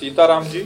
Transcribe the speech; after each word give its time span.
सीताराम 0.00 0.44
जी। 0.44 0.60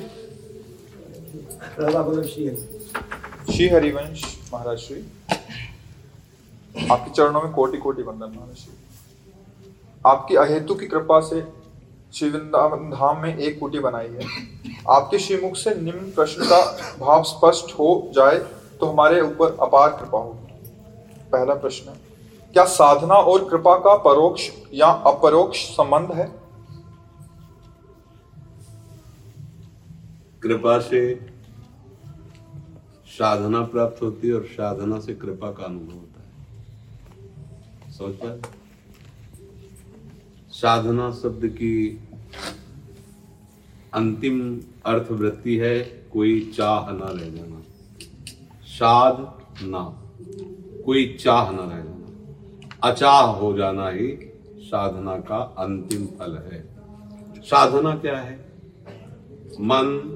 श्री 3.46 3.68
हरिवंश 3.68 4.22
महाराज 4.52 4.76
श्री। 4.78 4.98
आपके 6.90 7.10
चरणों 7.10 7.42
में 7.42 7.52
कोटि 7.52 7.78
कोटि 7.78 8.02
वंदन, 8.02 8.36
महाराज 8.36 8.56
श्री। 8.56 8.74
आपकी 10.04 10.36
अहेतु 10.36 10.74
की 10.74 10.86
कृपा 10.86 11.18
से 11.20 11.40
श्री 12.14 12.28
वृंदावन 12.28 12.90
धाम 12.90 13.18
में 13.22 13.36
एक 13.36 13.58
कुटी 13.60 13.78
बनाई 13.78 14.08
है। 14.08 14.28
आपके 14.90 15.18
श्रीमुख 15.18 15.56
से 15.56 15.74
निम्न 15.74 16.10
प्रश्न 16.12 16.46
का 16.46 16.60
भाव 17.00 17.22
स्पष्ट 17.24 17.72
हो 17.78 17.88
जाए 18.14 18.38
तो 18.80 18.86
हमारे 18.86 19.20
ऊपर 19.22 19.56
अपार 19.62 19.88
कृपा 19.90 20.18
होगी। 20.18 20.70
पहला 21.32 21.54
प्रश्न 21.56 21.96
क्या 22.54 22.64
साधना 22.70 23.14
और 23.14 23.48
कृपा 23.50 23.76
का 23.80 23.96
परोक्ष 24.04 24.48
या 24.74 24.90
अपरोक्ष 25.06 25.66
संबंध 25.72 26.12
है? 26.12 26.43
कृपा 30.44 30.78
से 30.78 31.26
साधना 33.06 33.60
प्राप्त 33.60 34.02
होती 34.02 34.28
है 34.28 34.34
और 34.34 34.44
साधना 34.44 35.00
से 35.00 35.14
कृपा 35.14 35.52
का 35.52 35.64
अनुभव 35.64 35.94
होता 35.94 36.22
है। 36.22 36.34
पाए 38.18 38.40
साधना 40.50 41.12
शब्द 41.12 41.46
की 41.46 42.04
अंतिम 43.94 44.60
अर्थ 44.84 45.10
वृत्ति 45.10 45.56
है, 45.56 45.80
कोई 46.12 46.52
चाह 46.56 46.92
ना 46.92 47.06
रह 47.10 47.30
जाना। 47.30 47.62
साध 48.64 49.16
ना, 49.62 50.02
कोई 50.84 51.16
चाह 51.20 51.50
ना 51.50 51.62
रह 51.62 51.80
जाना। 51.80 52.90
अचाह 52.90 53.20
हो 53.20 53.56
जाना 53.56 53.88
ही 53.88 54.32
साधना 54.58 55.16
का 55.16 55.36
अंतिम 55.36 56.06
फल 56.06 56.48
है। 56.52 56.76
साधना 57.38 57.96
क्या 57.96 58.18
है? 58.18 58.52
मन 59.60 60.13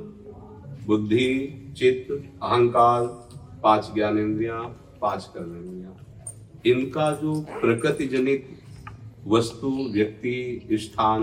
बुद्धि, 0.88 1.74
चित्त, 1.76 2.12
अहंकार, 2.42 3.04
पाँच 3.62 3.90
ज्ञानेन्द्रियाँ, 3.94 4.62
पाँच 5.00 5.30
कर्मेंद्रियाँ 5.34 5.96
इनका 6.66 7.10
जो 7.12 7.40
प्रकृति 7.40 8.06
जनित 8.06 8.48
वस्तु, 9.26 9.68
व्यक्ति, 9.92 10.60
स्थान, 10.72 11.22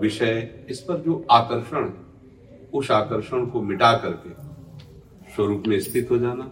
विषय, 0.00 0.66
इस 0.70 0.80
पर 0.80 0.96
जो 0.96 1.26
आकर्षण 1.30 1.84
है, 1.84 2.06
उस 2.74 2.90
आकर्षण 2.90 3.46
को 3.46 3.60
मिटा 3.62 3.92
करके 3.92 4.30
स्वरूप 5.34 5.62
में 5.66 5.80
स्थित 5.80 6.10
हो 6.10 6.18
जाना 6.18 6.50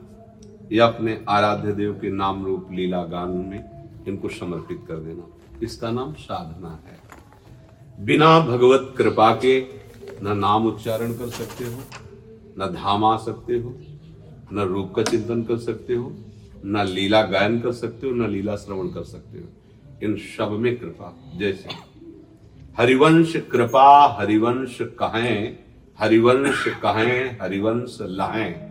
या 0.73 0.87
अपने 0.87 1.25
आराध्य 1.29 1.73
देव 1.73 1.93
के 1.93 2.11
नाम 2.11 2.47
रूप 2.47 2.69
लीला 2.73 3.05
गान 3.05 3.29
में 3.29 3.65
इनको 4.09 4.29
समर्पित 4.29 4.85
कर 4.89 4.97
देना। 4.97 5.29
इसका 5.63 5.91
नाम 5.91 6.13
साधना 6.13 6.81
है। 6.87 8.05
बिना 8.05 8.41
भगवत 8.41 8.95
कृपा 8.99 9.35
के 9.35 9.61
न 10.23 10.37
नाम 10.39 10.67
उच्चारण 10.67 11.13
कर 11.13 11.29
सकते 11.29 11.65
हो 11.65 12.06
न 12.59 12.67
धाम 12.67 13.05
आ 13.05 13.17
सकते 13.17 13.59
हो, 13.59 13.79
न 14.53 14.59
रूप 14.59 14.93
का 14.95 15.03
चिंतन 15.03 15.43
कर 15.43 15.59
सकते 15.59 15.95
हो, 15.95 16.13
न 16.65 16.85
लीला 16.85 17.23
गायन 17.23 17.61
कर 17.61 17.73
सकते 17.73 18.07
हो, 18.07 18.15
न 18.15 18.31
लीला 18.31 18.57
श्रवण 18.57 18.89
कर 18.89 19.03
सकते 19.03 19.39
हो। 19.39 19.45
इन 20.03 20.17
सब 20.17 20.51
में 20.51 20.77
कृपा 20.77 21.33
जैसे 21.37 21.69
हरिवंश 22.79 23.37
कृपा, 23.37 24.17
हरिवंश 24.21 24.79
कहें 24.83 25.59
हरिवंश 25.99 26.65
कहें, 26.69 27.39
हरिवंश 27.43 27.99
लाएँ 28.03 28.67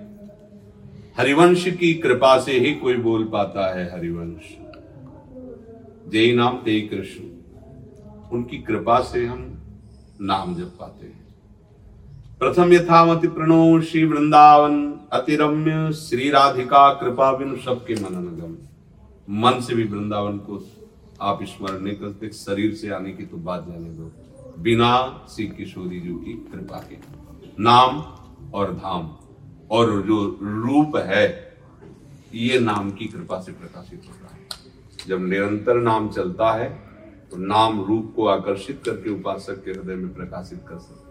हरिवंश 1.17 1.67
की 1.67 1.93
कृपा 1.93 2.39
से 2.39 2.59
ही 2.59 2.75
कोई 2.75 2.97
बोल 2.97 3.23
पाता 3.23 3.79
है 3.79 3.97
हरिवंश। 3.97 4.57
जय 6.11 6.33
नाम 6.33 6.57
ते 6.57 6.81
कृष्ण। 6.81 7.23
उनकी 8.31 8.57
कृपा 8.57 8.99
से 8.99 9.25
हम 9.25 9.59
नाम 10.21 10.55
जप 10.55 10.71
पाते 10.79 11.05
हैं। 11.05 11.14
प्रथम 12.41 12.73
यथामति 12.73 13.27
प्रणो 13.27 13.81
श्री 13.81 14.03
वृंदावन, 14.05 14.73
अतिरम्य 15.11 15.91
श्री 15.93 16.29
राधिका, 16.29 16.89
कृपा 16.93 17.31
बिन 17.31 17.55
सबके 17.57 17.95
मन 17.95 18.15
मननगम 18.15 18.55
मन 19.39 19.59
से 19.61 19.75
भी 19.75 19.83
वृंदावन 19.83 20.37
को 20.39 20.59
आप 21.21 21.43
स्मरण 21.43 21.79
नहीं 21.81 21.95
करते, 21.95 22.29
शरीर 22.29 22.73
से 22.73 22.89
आने 22.89 23.11
की 23.11 23.25
तो 23.25 23.37
बात 23.37 23.65
जाने 23.67 23.89
दो। 23.89 24.11
बिना 24.63 24.91
श्री 25.29 25.45
किशोरी 25.47 25.99
जी 25.99 26.13
की 26.15 26.33
कृपा 26.51 26.79
के। 26.89 26.97
नाम 27.59 28.01
और 28.51 28.73
धाम 28.73 29.09
और 29.71 30.01
जो 30.01 30.19
रूप 30.41 30.97
है, 31.07 31.25
ये 32.35 32.59
नाम 32.59 32.91
की 32.91 33.05
कृपा 33.05 33.39
से 33.41 33.51
प्रकाशित 33.51 34.01
होता 34.07 34.35
है। 34.35 35.07
जब 35.07 35.27
निरंतर 35.27 35.81
नाम 35.81 36.09
चलता 36.09 36.51
है 36.53 36.69
तो 37.31 37.37
नाम 37.37 37.81
रूप 37.85 38.13
को 38.15 38.27
आकर्षित 38.27 38.81
करके 38.85 39.09
उपासक 39.09 39.63
के 39.65 39.71
हृदय 39.71 39.95
में 39.95 40.13
प्रकाशित 40.13 40.63
कर 40.67 40.77
सकते 40.79 41.04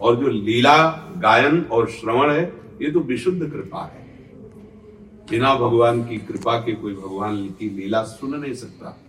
और 0.00 0.16
जो 0.16 0.28
लीला, 0.28 0.90
गायन 1.18 1.66
और 1.72 1.88
श्रवण 1.88 2.30
है, 2.30 2.60
ये 2.82 2.90
तो 2.90 3.00
विशुद्ध 3.00 3.40
कृपा 3.40 3.84
है। 3.84 4.00
बिना 5.30 5.54
भगवान 5.54 6.04
की 6.04 6.16
कृपा 6.16 6.58
के 6.58 6.72
कोई 6.72 6.94
भगवान 6.94 7.46
की 7.46 7.70
लीला 7.70 8.02
सुन 8.02 8.34
नहीं 8.34 8.54
सकता। 8.54 9.00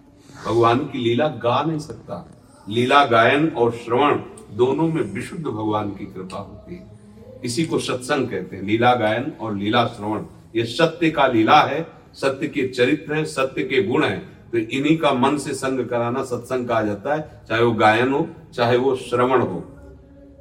भगवान 0.47 0.79
की 0.79 0.97
लीला 0.97 1.27
गा 1.27 1.63
नहीं 1.63 1.79
सकता। 1.79 2.31
लीला, 2.69 3.05
गायन 3.05 3.47
और 3.47 3.71
श्रवण 3.71 4.15
दोनों 4.57 4.87
में 4.87 5.13
विशुद्ध 5.13 5.43
भगवान 5.43 5.89
की 5.89 6.05
कृपा 6.05 6.37
होती 6.37 6.75
है। 6.75 6.99
इसी 7.45 7.65
को 7.65 7.79
सत्संग 7.79 8.29
कहते 8.29 8.55
हैं। 8.55 8.63
लीला, 8.63 8.95
गायन 8.95 9.33
और 9.41 9.55
लीला, 9.55 9.87
श्रवण। 9.87 10.23
ये 10.55 10.65
सत्य 10.65 11.11
का 11.11 11.27
लीला 11.27 11.61
है, 11.61 11.87
सत्य 12.13 12.47
के 12.47 12.67
चरित्र 12.67 13.13
है, 13.13 13.25
सत्य 13.25 13.63
के 13.63 13.83
गुण 13.83 14.03
है। 14.03 14.19
तो 14.51 14.57
इन्हीं 14.57 14.97
का 14.97 15.13
मन 15.13 15.37
से 15.37 15.53
संग 15.53 15.85
कराना 15.85 16.23
सत्संग 16.23 16.67
कहा 16.67 16.81
जाता 16.81 17.15
है, 17.15 17.41
चाहे 17.49 17.63
वो 17.63 17.71
गायन 17.71 18.13
हो, 18.13 18.27
चाहे 18.53 18.77
वो 18.77 18.95
श्रवण 18.95 19.41
हो। 19.41 19.70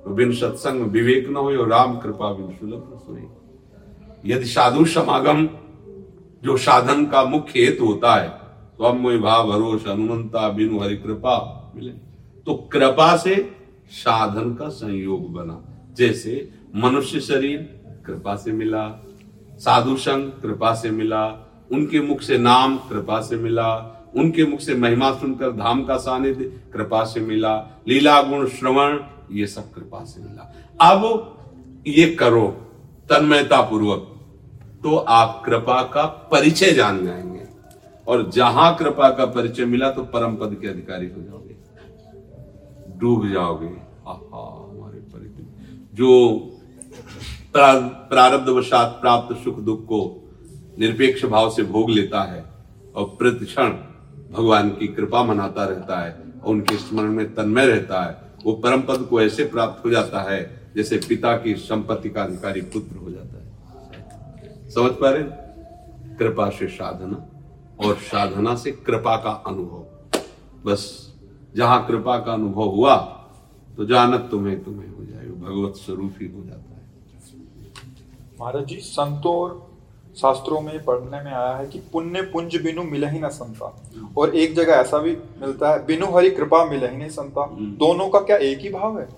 तो 0.05 0.15
बिन 0.15 0.33
सत्संग 0.35 0.83
विवेक 0.93 1.29
न 1.29 1.37
हो 1.37 1.65
राम 1.67 1.99
कृपा 1.99 2.33
बिन 2.33 2.57
सुलभ 2.57 3.01
सुने 3.07 3.27
यदि 4.25 4.47
साधु 4.47 4.85
समागम, 4.87 5.49
जो 6.43 6.57
साधन 6.59 7.05
का 7.07 7.25
मुख्य 7.25 7.61
हेतु 7.61 7.85
होता 7.85 8.15
है 8.15 8.29
तो 8.79 8.85
अब 8.85 9.03
भाव 9.23 9.51
भरोस 9.51 9.87
हनुमंता 9.89 10.49
बिनु 10.49 10.79
हरि 10.81 10.97
कृपा 10.97 11.37
मिले। 11.77 11.91
तो 12.47 12.55
कृपा 12.73 13.17
से 13.17 13.35
साधन 13.93 14.55
का 14.55 14.69
संयोग 14.69 15.33
बना। 15.33 15.63
जैसे 15.97 16.49
मनुष्य 16.77 17.21
शरीर 17.21 17.59
कृपा 18.07 18.35
से 18.37 18.53
मिला, 18.53 18.87
साधु 19.59 19.97
संग 19.97 20.31
कृपा 20.43 20.73
से 20.75 20.91
मिला, 20.91 21.27
उनके 21.73 22.01
मुख 22.01 22.21
से 22.23 22.39
नाम 22.39 22.77
कृपा 22.89 23.21
से 23.21 23.37
मिला, 23.37 23.69
उनके 24.17 24.45
मुख 24.45 24.61
से 24.61 24.75
महिमा 24.75 25.11
सुनकर 25.13 25.53
धाम 25.53 25.83
का 25.85 25.97
सानिध्य 25.97 26.45
कृपा 26.73 27.05
से 27.05 27.21
मिला, 27.21 27.57
लीला 27.89 28.21
गुण 28.23 28.47
श्रवण 28.49 28.99
ये 29.31 29.47
सब 29.47 29.73
कृपा 29.73 30.05
से 30.05 30.21
मिला। 30.21 30.53
अब 30.83 31.83
ये 31.87 32.07
करो 32.15 32.47
तन्मयता 33.11 33.61
पूर्वक 33.63 34.07
तो 34.83 34.97
आप 34.97 35.43
कृपा 35.47 35.83
का 35.83 36.05
परिचय 36.31 36.73
जान 36.73 37.05
जाएँगे। 37.07 37.47
और 38.07 38.31
जहाँ 38.31 38.75
कृपा 38.77 39.11
का 39.11 39.25
परिचय 39.27 39.65
मिला 39.65 39.91
तो 39.91 40.03
परम 40.05 40.37
पद 40.37 40.57
के 40.61 40.69
अधिकारी 40.69 41.07
हो 41.07 41.23
जाओगे। 41.23 41.57
डूब 42.99 43.29
जाओगे। 43.33 43.67
हमारे 43.67 44.99
परिचय 45.13 45.45
जो 45.95 46.09
प्रारब्ध 47.55 48.49
वशात 48.49 48.99
प्राप्त 49.01 49.37
सुख 49.37 49.59
दुख 49.61 49.85
को 49.85 50.01
निरपेक्ष 50.79 51.25
भाव 51.25 51.51
से 51.51 51.63
भोग 51.65 51.91
लेता 51.91 52.23
है 52.23 52.45
और 52.97 53.05
प्रतिक्षण 53.19 53.71
भगवान 54.33 54.69
की 54.71 54.87
कृपा 54.89 55.23
मनाता 55.25 55.65
रहता 55.65 56.01
है, 56.01 56.11
और 56.43 56.51
उनके 56.51 56.77
स्मरण 56.77 57.13
में 57.13 57.35
तन्मय 57.35 57.67
रहता 57.67 58.03
है 58.03 58.30
वो 58.45 58.53
परम 58.55 58.83
पद 58.83 59.07
को 59.11 59.21
ऐसे 59.23 59.45
प्राप्त 59.45 59.85
हो 59.85 59.91
जाता 59.91 60.23
है 60.23 60.41
जैसे 60.77 60.99
पिता 61.09 61.37
की 61.37 61.55
संपत्ति 61.55 62.11
का 62.11 62.23
अधिकारी 62.23 62.61
पुत्र 62.63 62.97
हो 62.97 63.11
जाता 63.11 63.37
है। 63.37 64.69
समझ 64.71 64.93
पा 64.93 65.11
रहे 65.11 65.23
कृपा 66.19 66.49
से 66.51 66.69
साधना 66.69 67.27
और 67.87 67.97
साधना 67.97 68.55
से 68.55 68.73
कृपा 68.73 69.17
का 69.17 69.31
अनुभव। 69.47 69.87
बस 70.65 71.15
जहाँ 71.57 71.87
कृपा 71.87 72.19
का 72.19 72.33
अनुभव 72.33 72.69
हुआ 72.71 72.97
तो 73.77 73.85
जानत 73.87 74.29
तुम्हें 74.31 74.63
तुम्हें 74.65 74.89
हो 74.89 75.05
जाए। 75.05 75.27
भगवत 75.27 75.77
स्वरूप 75.77 76.15
ही 76.21 76.27
हो 76.29 76.45
जाता 76.45 76.75
है। 76.75 76.89
महाराज 78.41 78.65
जी, 78.65 78.77
संतों 78.77 79.35
और 79.35 79.70
शास्त्रों 80.17 80.61
में 80.61 80.85
पढ़ने 80.85 81.23
में 81.23 81.33
आया 81.33 81.57
है 81.57 81.67
कि 81.67 81.79
पुण्य 81.93 82.23
पुंज 82.23 82.57
बिनु 82.57 82.83
मिले 82.83 83.11
ही 83.11 83.21
न 83.21 83.29
संता। 83.29 83.83
और 84.19 84.37
एक 84.37 84.55
जगह 84.55 84.73
ऐसा 84.73 84.99
भी 84.99 85.11
मिलता 85.11 85.71
है 85.71 85.87
बिनु 85.87 86.07
हरि 86.07 86.31
कृपा 86.31 86.65
मिले 86.65 86.89
ही 86.89 86.97
नहीं 86.97 87.09
संता। 87.09 87.45
हम्म। 87.45 87.73
दोनों 87.73 88.09
का 88.09 88.19
क्या 88.19 88.37
एक 88.37 88.59
ही 88.59 88.69
भाव 88.69 89.01
है? 89.01 89.09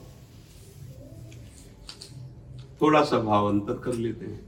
थोड़ा 2.82 3.02
सा 3.02 3.18
भाव 3.18 3.48
अंतर 3.48 3.78
कर 3.78 3.92
लेते 3.92 4.26
हैं। 4.26 4.40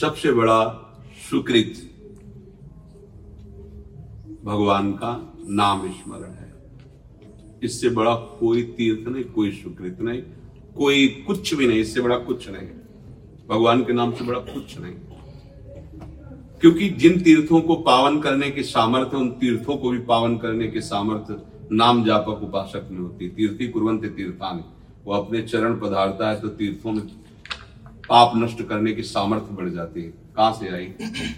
सबसे 0.00 0.32
बड़ा 0.32 0.66
सुकृत 1.30 1.86
भगवान 4.44 4.92
का 4.92 5.32
नाम 5.48 5.92
स्मरण 5.92 6.30
है। 6.30 6.54
इससे 7.62 7.88
बड़ा 7.88 8.14
कोई 8.14 8.62
तीर्थ 8.62 9.08
नहीं 9.08 9.24
कोई 9.24 9.52
सुकृत 9.52 10.00
नहीं 10.00 10.22
कोई 10.76 11.24
कुछ 11.26 11.54
भी 11.54 11.66
नहीं 11.66 11.80
इससे 11.80 12.00
बड़ा 12.00 12.18
कुछ 12.18 12.48
नहीं। 12.48 12.79
भगवान 13.50 13.82
के 13.84 13.92
नाम 13.92 14.12
से 14.12 14.24
बड़ा 14.24 14.38
कुछ 14.38 14.80
नहीं। 14.80 14.94
क्योंकि 16.60 16.88
जिन 16.88 17.20
तीर्थों 17.20 17.60
को 17.60 17.74
पावन 17.74 18.20
करने 18.20 18.50
के 18.50 18.62
सामर्थ्य, 18.62 19.16
उन 19.16 19.30
तीर्थों 19.30 19.76
को 19.76 19.90
भी 19.90 19.98
पावन 19.98 20.38
करने 20.38 20.68
के 20.68 20.80
सामर्थ्य 20.80 21.36
नाम 21.72 22.04
जापक 22.04 22.28
उपासक 22.28 22.88
में 22.90 22.98
होती 22.98 23.28
तीर्थी 23.28 23.68
कुरंत 23.68 24.04
तीर्थान। 24.04 24.64
वो 25.04 25.14
अपने 25.14 25.42
चरण 25.42 25.80
पधारता 25.80 26.30
है 26.30 26.40
तो 26.40 26.48
तीर्थों 26.48 26.92
में 26.92 27.06
पाप 28.08 28.32
नष्ट 28.36 28.62
करने 28.62 28.92
की 28.92 29.02
सामर्थ्य 29.02 29.54
बढ़ 29.54 29.68
जाती 29.68 30.02
है। 30.02 30.08
कहाँ 30.08 30.52
से 30.52 30.68
आई? 30.68 30.94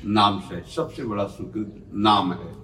नाम 0.07 0.41
से। 0.41 0.73
सबसे 0.77 1.05
बड़ा 1.05 1.25
सुकृत 1.25 1.87
नाम 1.95 2.33
है। 2.33 2.55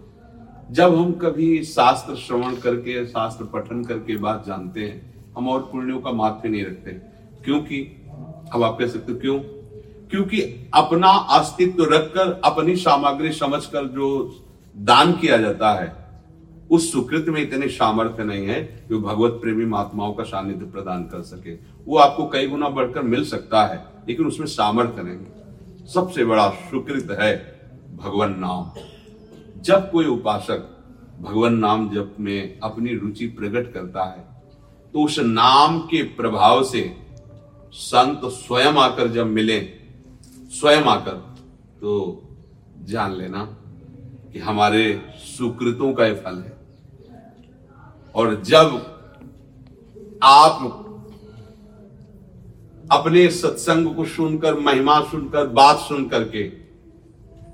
जब 0.71 0.94
हम 0.94 1.12
कभी 1.12 1.65
शास्त्र 1.65 2.15
श्रवण 2.15 2.55
करके, 2.55 3.06
शास्त्र 3.06 3.44
पठन 3.44 3.85
करके 3.85 4.17
बात 4.17 4.47
जानते 4.47 4.81
हैं, 4.81 5.15
हम 5.37 5.49
और 5.49 5.61
पुण्यों 5.61 6.01
का 6.01 6.12
माध्य 6.12 6.49
नहीं 6.49 6.65
रखते। 6.65 6.91
क्योंकि 7.44 8.05
अब 8.53 8.62
आप 8.62 8.77
कह 8.79 8.87
सकते 8.87 9.15
क्यों? 9.15 9.39
क्योंकि 10.11 10.41
अपना 10.75 11.09
अस्तित्व 11.09 11.85
रखकर, 11.85 12.41
अपनी 12.45 12.77
सामग्री 12.77 13.33
समझकर 13.33 13.85
जो 13.87 14.09
दान 14.77 15.12
किया 15.12 15.37
जाता 15.37 15.73
है, 15.73 15.97
उस 16.71 16.91
सुकृत 16.93 17.27
में 17.29 17.41
इतने 17.43 17.69
सामर्थ्य 17.69 18.25
नहीं 18.25 18.47
है 18.47 18.87
जो 18.91 19.00
भगवत 19.00 19.39
प्रेमी 19.43 19.65
महात्माओं 19.65 20.12
का 20.12 20.25
सानिध्य 20.25 20.67
प्रदान 20.67 21.03
कर 21.05 21.23
सके। 21.23 21.55
वो 21.87 21.99
आपको 21.99 22.27
कई 22.27 22.47
गुना 22.47 22.69
बढ़कर 22.69 23.03
मिल 23.03 23.25
सकता 23.25 23.65
है, 23.67 23.85
लेकिन 24.09 24.27
उसमें 24.27 24.47
सामर्थ्य 24.47 25.03
नहीं 25.03 25.87
सबसे 25.87 26.25
बड़ा 26.25 26.49
सुकृत 26.71 27.17
है 27.21 27.37
भगवान 27.97 28.35
नाम। 28.39 28.71
जब 29.62 29.91
कोई 29.91 30.06
उपासक 30.06 30.69
भगवान 31.21 31.55
नाम 31.55 31.89
जप 31.91 32.17
में 32.21 32.59
अपनी 32.62 32.94
रुचि 32.94 33.27
प्रकट 33.29 33.73
करता 33.73 34.05
है 34.06 34.27
तो 34.94 35.05
उस 35.05 35.19
नाम 35.19 35.79
के 35.81 36.03
प्रभाव 36.17 36.62
से 36.65 36.81
संत 37.73 38.20
स्वयं 38.25 38.75
आकर 38.75 39.09
जब 39.09 39.26
मिले, 39.26 39.59
स्वयं 40.53 40.82
आकर 40.82 41.12
तो 41.81 42.23
जान 42.85 43.15
लेना 43.15 43.44
कि 44.32 44.38
हमारे 44.38 44.85
सुकृतों 45.19 45.93
का 45.93 46.06
यह 46.06 46.15
फल 46.15 46.37
है। 46.37 46.56
और 48.15 48.43
जब 48.43 48.94
आप 50.23 50.85
अपने 52.93 53.29
सत्संग 53.31 53.94
को 53.94 54.05
सुनकर, 54.05 54.55
महिमा 54.55 55.00
सुनकर, 55.00 55.47
बात 55.47 55.79
सुन 55.79 56.09
करके 56.09 56.50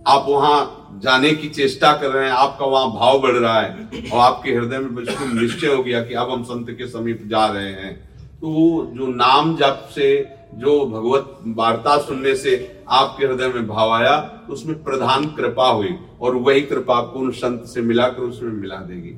आप 0.06 0.26
वहाँ 0.28 1.00
जाने 1.02 1.30
की 1.30 1.48
चेष्टा 1.48 1.92
कर 1.92 2.10
रहे 2.10 2.24
हैं, 2.24 2.32
आपका 2.32 2.66
वहाँ 2.66 2.90
भाव 2.90 3.18
बढ़ 3.20 3.36
रहा 3.36 3.60
है, 3.60 3.88
और 4.12 4.20
आपके 4.20 4.50
हृदय 4.50 4.78
में 4.78 4.94
बिल्कुल 4.94 5.38
निश्चय 5.40 5.66
हो 5.66 5.82
गया 5.82 6.02
कि 6.04 6.14
अब 6.14 6.30
हम 6.30 6.42
संत 6.44 6.70
के 6.70 6.86
समीप 6.86 7.22
जा 7.26 7.46
रहे 7.46 7.72
हैं। 7.72 8.13
तो 8.44 8.50
जो 8.94 9.06
नाम 9.08 9.54
जप 9.56 9.88
से, 9.90 10.08
जो 10.54 10.72
भगवत 10.86 11.36
वार्ता 11.56 11.96
सुनने 11.98 12.34
से 12.36 12.56
आपके 12.88 13.26
हृदय 13.26 13.48
में 13.48 13.66
भाव 13.66 13.90
आया 13.92 14.16
तो 14.46 14.52
उसमें 14.52 14.82
प्रधान 14.84 15.24
कृपा 15.26 15.68
हुई 15.68 15.94
और 16.20 16.34
वही 16.38 16.60
कृपा 16.62 16.96
आपको 16.96 17.18
उन 17.18 17.30
संत 17.32 17.64
से 17.64 17.82
मिलाकर 17.82 18.22
उसमें 18.22 18.50
मिला 18.52 18.76
देगी। 18.82 19.14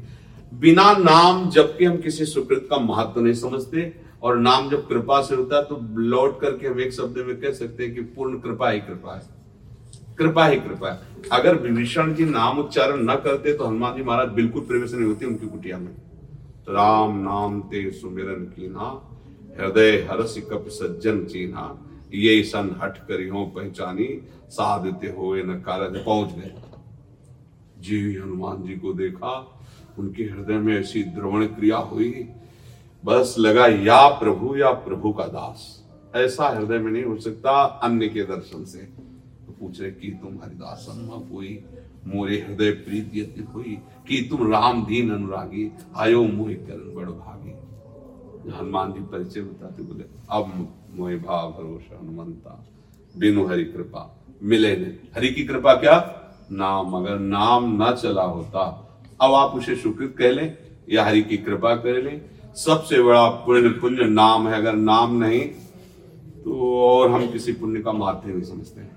बिना 0.53 0.93
नाम 0.93 1.49
जब 1.51 1.77
के 1.79 1.85
हम 1.85 1.97
किसी 1.97 2.25
सुकृत 2.25 2.67
का 2.71 2.79
महत्व 2.79 3.21
नहीं 3.21 3.35
समझते 3.35 3.93
और 4.23 4.39
नाम 4.39 4.71
जब 4.71 4.87
कृपा 4.89 5.21
से 5.23 5.35
होता 5.35 5.57
है 5.57 5.65
तो 5.65 5.81
लौट 6.05 6.41
करके 6.41 6.69
हम 6.69 6.81
एक 6.81 6.93
शब्द 6.93 7.19
में 7.27 7.37
कह 7.41 7.53
सकते 7.55 7.85
हैं 7.85 7.95
कि 7.95 8.01
पूर्ण 8.15 8.39
कृपा 8.39 8.71
ही 8.71 8.81
कृपा 8.81 9.15
है। 9.15 10.15
कृपा 10.19 10.47
ही 10.47 10.57
कृपा 10.59 10.91
है। 10.91 10.99
अगर 11.33 11.57
विभीषण 11.59 12.15
जी 12.15 12.25
नाम 12.27 12.59
उच्चारण 12.59 13.03
न 13.11 13.15
करते 13.25 13.53
तो 13.53 13.65
हनुमान 13.65 13.97
जी 13.97 14.03
महाराज 14.03 14.29
बिल्कुल 14.35 14.63
प्रवेश 14.63 14.93
नहीं 14.93 15.07
होती 15.07 15.27
उनकी 15.27 15.47
कुटिया 15.49 15.79
में। 15.79 15.93
राम 16.69 17.19
नाम 17.19 17.61
ते 17.63 17.91
सुमिरन 17.93 18.45
की 18.55 18.69
ना 18.69 18.89
हृदय 19.61 19.91
हरस 20.11 20.39
कप 20.53 20.65
सज्जन 20.69 21.25
चीना 21.25 21.83
ये 22.15 22.43
सन 22.43 22.81
हट 22.83 22.99
कर 22.99 23.29
हो 23.29 23.47
पहचानी, 23.47 24.23
साधते 24.49 25.07
हुए 25.07 25.43
न 25.43 25.55
कारज। 25.55 26.05
पहुँच 26.05 26.33
गए। 26.33 26.55
जी, 27.79 28.15
हनुमान 28.15 28.63
जी 28.63 28.77
को 28.77 28.93
देखा, 28.93 29.61
उनके 29.99 30.23
हृदय 30.23 30.55
में 30.55 30.81
ऐसी 30.81 31.03
द्रवण 31.03 31.47
क्रिया 31.47 31.77
हुई। 31.77 32.29
बस 33.05 33.37
लगा, 33.39 33.67
या 33.67 34.09
प्रभु 34.09 34.57
या 34.57 34.71
प्रभु 34.71 35.13
का 35.13 35.25
दास। 35.25 35.85
ऐसा 36.15 36.49
हृदय 36.49 36.79
में 36.79 36.93
नहीं 36.93 37.05
हो 37.05 37.17
सकता 37.17 37.63
अन्य 37.63 38.09
के 38.09 38.23
दर्शन 38.23 38.65
से। 38.65 38.79
पूछ 39.61 39.81
रहे, 39.81 39.91
कि 39.91 40.09
तुम 40.09 40.39
हरिदास 40.45 40.87
हुई? 41.33 41.65
मोरे 42.07 42.47
हृदय 42.49 42.71
प्रीति 42.71 43.47
हुई? 43.55 43.79
कि 44.09 44.27
तुम 44.31 44.53
राम 44.53 44.87
दीन 44.87 45.11
अनुरागी? 45.11 45.73
आयो 45.97 46.23
मोहि 46.23 46.55
करण 46.55 46.95
बड़ 46.95 47.11
भागी। 47.11 47.66
हनुमान 48.51 48.93
जी 48.93 49.01
परिचय 49.01 49.41
बताते, 49.41 49.83
बोले, 49.83 50.05
अब 50.31 50.69
मोहे 50.95 51.17
भाव, 51.17 51.51
भरोसा, 51.51 51.99
हनुमंता, 52.03 52.67
बिनु 53.19 53.47
हरि 53.47 53.65
कृपा, 53.65 54.25
मिले 54.43 54.77
ने 54.77 54.99
हरि 55.15 55.29
की 55.29 55.45
कृपा 55.45 55.75
क्या? 55.75 56.23
नाम 56.53 56.93
अगर 56.93 57.19
नाम 57.19 57.77
ना 57.77 57.93
चला 57.93 58.23
होता। 58.23 58.89
अब 59.21 59.35
आप 59.35 59.51
उसे 59.51 59.77
सुकृत 59.77 60.15
कह 60.19 60.31
लें, 60.31 60.59
या 60.91 61.05
हरि 61.05 61.23
की 61.23 61.37
कृपा 61.37 61.75
कर 61.77 62.03
लें। 62.03 62.21
सबसे 62.55 63.03
बड़ा 63.03 63.29
पुण्य 63.29 63.69
पुण्य 63.69 64.05
नाम 64.05 64.49
है, 64.49 64.55
अगर 64.55 64.75
नाम 64.75 65.15
नहीं 65.15 65.41
तो 66.45 66.81
और 66.81 67.11
हम 67.11 67.31
किसी 67.31 67.53
पुण्य 67.53 67.81
का 67.81 67.93
माध्यम 67.93 68.33
नहीं 68.33 68.43
समझते 68.43 68.81
हैं। 68.81 68.97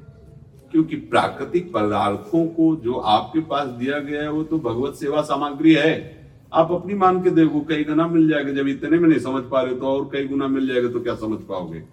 क्योंकि 0.72 0.96
प्राकृतिक 0.96 1.74
पदार्थों 1.74 2.46
को 2.48 2.76
जो 2.76 2.94
आपके 2.94 3.40
पास 3.40 3.68
दिया 3.68 4.00
गया 4.00 4.22
है, 4.22 4.32
वो 4.32 4.44
तो 4.44 4.60
भगवत 4.60 4.96
सेवा 4.96 5.22
सामग्री 5.22 5.74
है। 5.74 6.19
आप 6.52 6.72
अपनी 6.72 6.94
मान 6.94 7.22
के 7.24 7.30
देखो, 7.30 7.60
कई 7.62 7.84
गुना 7.84 8.08
मिल 8.08 8.28
जाएगा। 8.30 8.52
जब 8.52 8.68
इतने 8.68 8.98
में 9.00 9.08
नहीं 9.10 9.20
समझ 9.20 9.44
पा 9.44 9.62
रहे 9.62 9.76
तो 9.76 9.88
और 9.88 10.10
कई 10.14 10.28
गुना 10.28 10.48
मिल 10.48 10.68
जाएगा 10.68 10.90
तो 10.90 11.00
क्या 11.00 11.16
समझ 11.16 11.40
पाओगे? 11.40 11.84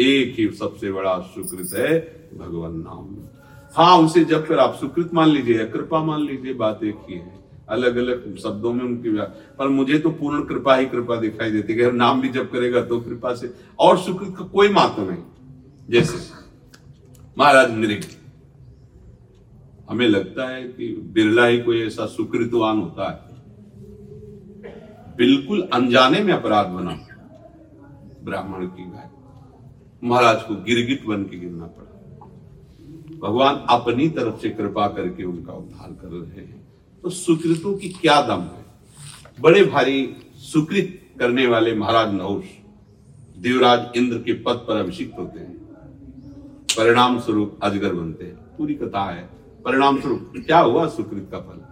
एक 0.00 0.34
ही 0.38 0.48
सबसे 0.56 0.92
बड़ा 0.92 1.18
सुकृत 1.34 1.74
है 1.74 1.98
भगवान 2.38 2.76
नाम। 2.78 3.16
हाँ 3.74 3.98
उसे 3.98 4.24
जब 4.24 4.46
फिर 4.46 4.58
आप 4.58 4.74
सुकृत 4.74 5.12
मान 5.14 5.28
लीजिए 5.28 5.64
कृपा 5.66 6.02
मान 6.04 6.20
लीजिए, 6.22 6.54
बात 6.54 6.84
एक 6.84 7.06
ही 7.10 7.14
है। 7.14 7.34
अलग 7.68 7.96
अलग 7.96 8.36
शब्दों 8.38 8.72
में 8.72 8.84
उनकी 8.84 9.10
पर 9.58 9.68
मुझे 9.68 9.98
तो 9.98 10.10
पूर्ण 10.10 10.42
कृपा 10.44 10.74
ही 10.76 10.86
कृपा 10.86 11.16
दिखाई 11.16 11.50
देती 11.50 11.72
है। 11.72 11.90
नाम 11.92 12.20
भी 12.20 12.28
जब 12.28 12.50
करेगा 12.50 12.82
तो 12.82 13.00
कृपा 13.00 13.34
से। 13.34 13.52
और 13.78 13.98
सुकृत 13.98 14.34
का 14.38 14.44
कोई 14.46 14.68
महत्व 14.68 15.10
नहीं। 15.10 15.22
जैसे 15.90 16.18
महाराज 17.38 17.70
मृग 17.70 18.04
हमें 19.90 20.06
लगता 20.08 20.48
है 20.48 20.62
कि 20.64 20.88
बिरला 21.14 21.46
ही 21.46 21.58
कोई 21.58 21.80
ऐसा 21.82 22.06
सुकृतवान 22.08 22.78
होता 22.78 23.10
है। 23.10 23.25
बिल्कुल 25.16 25.68
अनजाने 25.72 26.20
में 26.20 26.32
अपराध 26.34 26.66
बना 26.66 26.98
ब्राह्मण 28.24 28.66
की 28.66 28.84
गाय। 28.84 29.10
महाराज 30.04 30.42
को 30.42 30.54
गिरगिट 30.54 31.06
बन 31.06 31.22
के 31.22 31.38
गिरना 31.38 31.66
पड़ा। 31.66 31.86
भगवान 33.28 33.54
अपनी 33.54 34.08
तरफ़ 34.08 34.40
से 34.40 34.50
कृपा 34.50 34.88
करके 34.88 35.24
उनका 35.24 35.52
उद्धार 35.52 35.92
कर 35.92 36.08
रहे 36.08 36.46
हैं। 36.46 36.68
तो 37.02 37.10
सुकृतों 37.10 37.78
की 37.78 37.88
क्या 37.88 38.22
दम 38.22 38.42
है? 38.42 38.64
बड़े 39.40 39.64
भारी 39.64 40.16
सुकृत 40.34 41.00
करने 41.18 41.46
वाले 41.46 41.74
महाराज 41.74 42.14
नहुष, 42.14 42.44
देवराज 43.38 43.86
इंद्र 43.96 44.18
के 44.18 44.32
पद 44.32 44.54
पर 44.54 44.76
अभिषिक्त 44.76 45.18
होते 45.18 45.38
हैं। 45.40 45.56
परिणाम 46.78 47.20
स्वरूप 47.20 47.58
अजगर 47.62 47.92
बनते 47.92 48.24
हैं। 48.24 48.34
पूरी 48.34 48.74
कथा 48.74 49.10
है। 49.10 49.28
परिणाम 49.64 50.00
स्वरूप 50.00 50.32
क्या 50.36 50.60
हुआ 50.60 50.88
सुकृत 50.88 51.28
का 51.32 51.38
फल? 51.38 51.66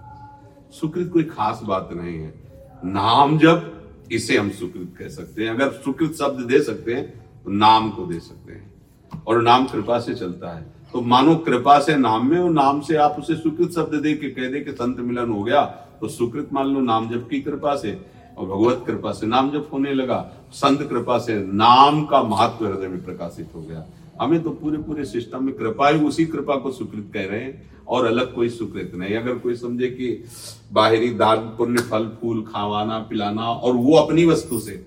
सुकृत 0.70 1.10
कोई 1.12 1.22
खास 1.22 1.60
बात 1.64 1.90
नहीं 1.92 2.18
है। 2.18 2.43
नाम 2.84 3.38
जब 3.38 3.70
इसे 4.12 4.36
हम 4.38 4.50
सुकृत 4.50 4.94
कह 4.98 5.08
सकते 5.08 5.42
हैं। 5.42 5.50
अगर 5.50 5.70
सुकृत 5.74 6.12
शब्द 6.12 6.40
दे 6.46 6.60
सकते 6.62 6.94
हैं 6.94 7.06
तो 7.44 7.50
नाम 7.52 7.90
को 7.90 8.06
दे 8.06 8.18
सकते 8.20 8.52
हैं। 8.52 9.22
और 9.26 9.42
नाम 9.42 9.64
कृपा 9.66 9.98
से 9.98 10.14
चलता 10.14 10.56
है। 10.56 10.62
तो 10.92 11.00
मानो 11.02 11.36
कृपा 11.36 11.78
से 11.78 11.96
नाम 11.96 12.30
में 12.30 12.38
और 12.38 12.50
नाम 12.50 12.80
से 12.80 12.96
आप 12.96 13.16
उसे 13.18 13.34
सुकृत 13.36 13.70
शब्द 13.70 13.94
दे 13.94 14.12
के 14.14 14.30
कह 14.30 14.50
दे 14.50 14.60
कि 14.60 14.72
संत 14.72 14.98
मिलन 15.00 15.30
हो 15.30 15.42
गया 15.42 15.62
तो 16.00 16.08
सुकृत 16.08 16.48
मान 16.52 16.66
लो 16.66 16.80
नाम 16.80 17.08
जब 17.10 17.28
की 17.28 17.40
कृपा 17.40 17.74
से, 17.76 17.98
और 18.38 18.46
भगवत 18.46 18.84
कृपा 18.86 19.12
से 19.12 19.26
नाम 19.26 19.50
जब 19.50 19.68
होने 19.72 19.92
लगा, 19.94 20.18
संत 20.52 20.82
कृपा 20.88 21.18
से 21.18 21.34
नाम 21.54 22.04
का 22.04 22.22
महत्व 22.22 22.66
हृदय 22.66 22.88
में 22.88 23.04
प्रकाशित 23.04 23.48
हो 23.54 23.62
गया। 23.62 23.84
हमें 24.20 24.42
तो 24.42 24.50
पूरे 24.50 24.78
पूरे 24.78 25.04
सिस्टम 25.04 25.44
में 25.44 25.54
कृपा 25.54 25.88
ही 25.88 26.00
उसी 26.00 26.24
कृपा 26.26 26.56
को 26.56 26.72
सुकृत 26.72 27.10
कह 27.14 27.26
रहे 27.26 27.40
हैं। 27.40 27.73
और 27.88 28.06
अलग 28.06 28.34
कोई 28.34 28.48
सुकृत 28.50 28.92
नहीं। 28.94 29.14
अगर 29.16 29.38
कोई 29.38 29.54
समझे 29.56 29.86
कि 29.88 30.24
बाहरी 30.72 31.10
दान, 31.10 31.38
पुण्य, 31.58 31.82
फल, 31.82 32.08
फूल 32.20 32.42
खावाना, 32.44 32.98
पिलाना 33.00 33.42
और 33.42 33.74
वो 33.74 33.96
अपनी 33.96 34.24
वस्तु 34.26 34.58
से 34.60 34.84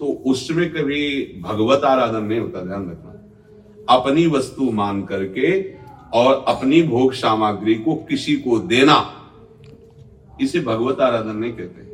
तो 0.00 0.06
उसमें 0.26 0.68
कभी 0.70 1.40
भगवत 1.42 1.84
आराधन 1.84 2.24
नहीं 2.24 2.40
होता, 2.40 2.60
ध्यान 2.60 2.90
रखना। 2.90 3.08
अपनी 3.90 4.26
वस्तु 4.26 4.70
मान 4.72 5.02
करके 5.02 5.60
और 6.12 6.44
अपनी 6.48 6.82
भोग 6.84 7.12
सामग्री 7.14 7.74
को 7.76 7.94
किसी 8.08 8.36
को 8.36 8.58
देना, 8.60 8.96
इसे 10.40 10.60
भगवत 10.60 11.00
आराधन 11.00 11.36
नहीं 11.36 11.52
कहते। 11.52 11.88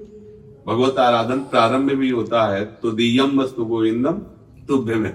भगवत 0.67 0.99
आराधन 0.99 1.39
प्रारंभ 1.51 1.87
में 1.87 1.97
भी 1.97 2.11
होता 2.11 2.47
है 2.47 2.65
तो 2.83 2.91
दियम 2.93 3.41
वस्तु 3.41 3.65
गोविंदम 3.65 4.19
तुभ्य 4.69 4.95
में 4.95 5.13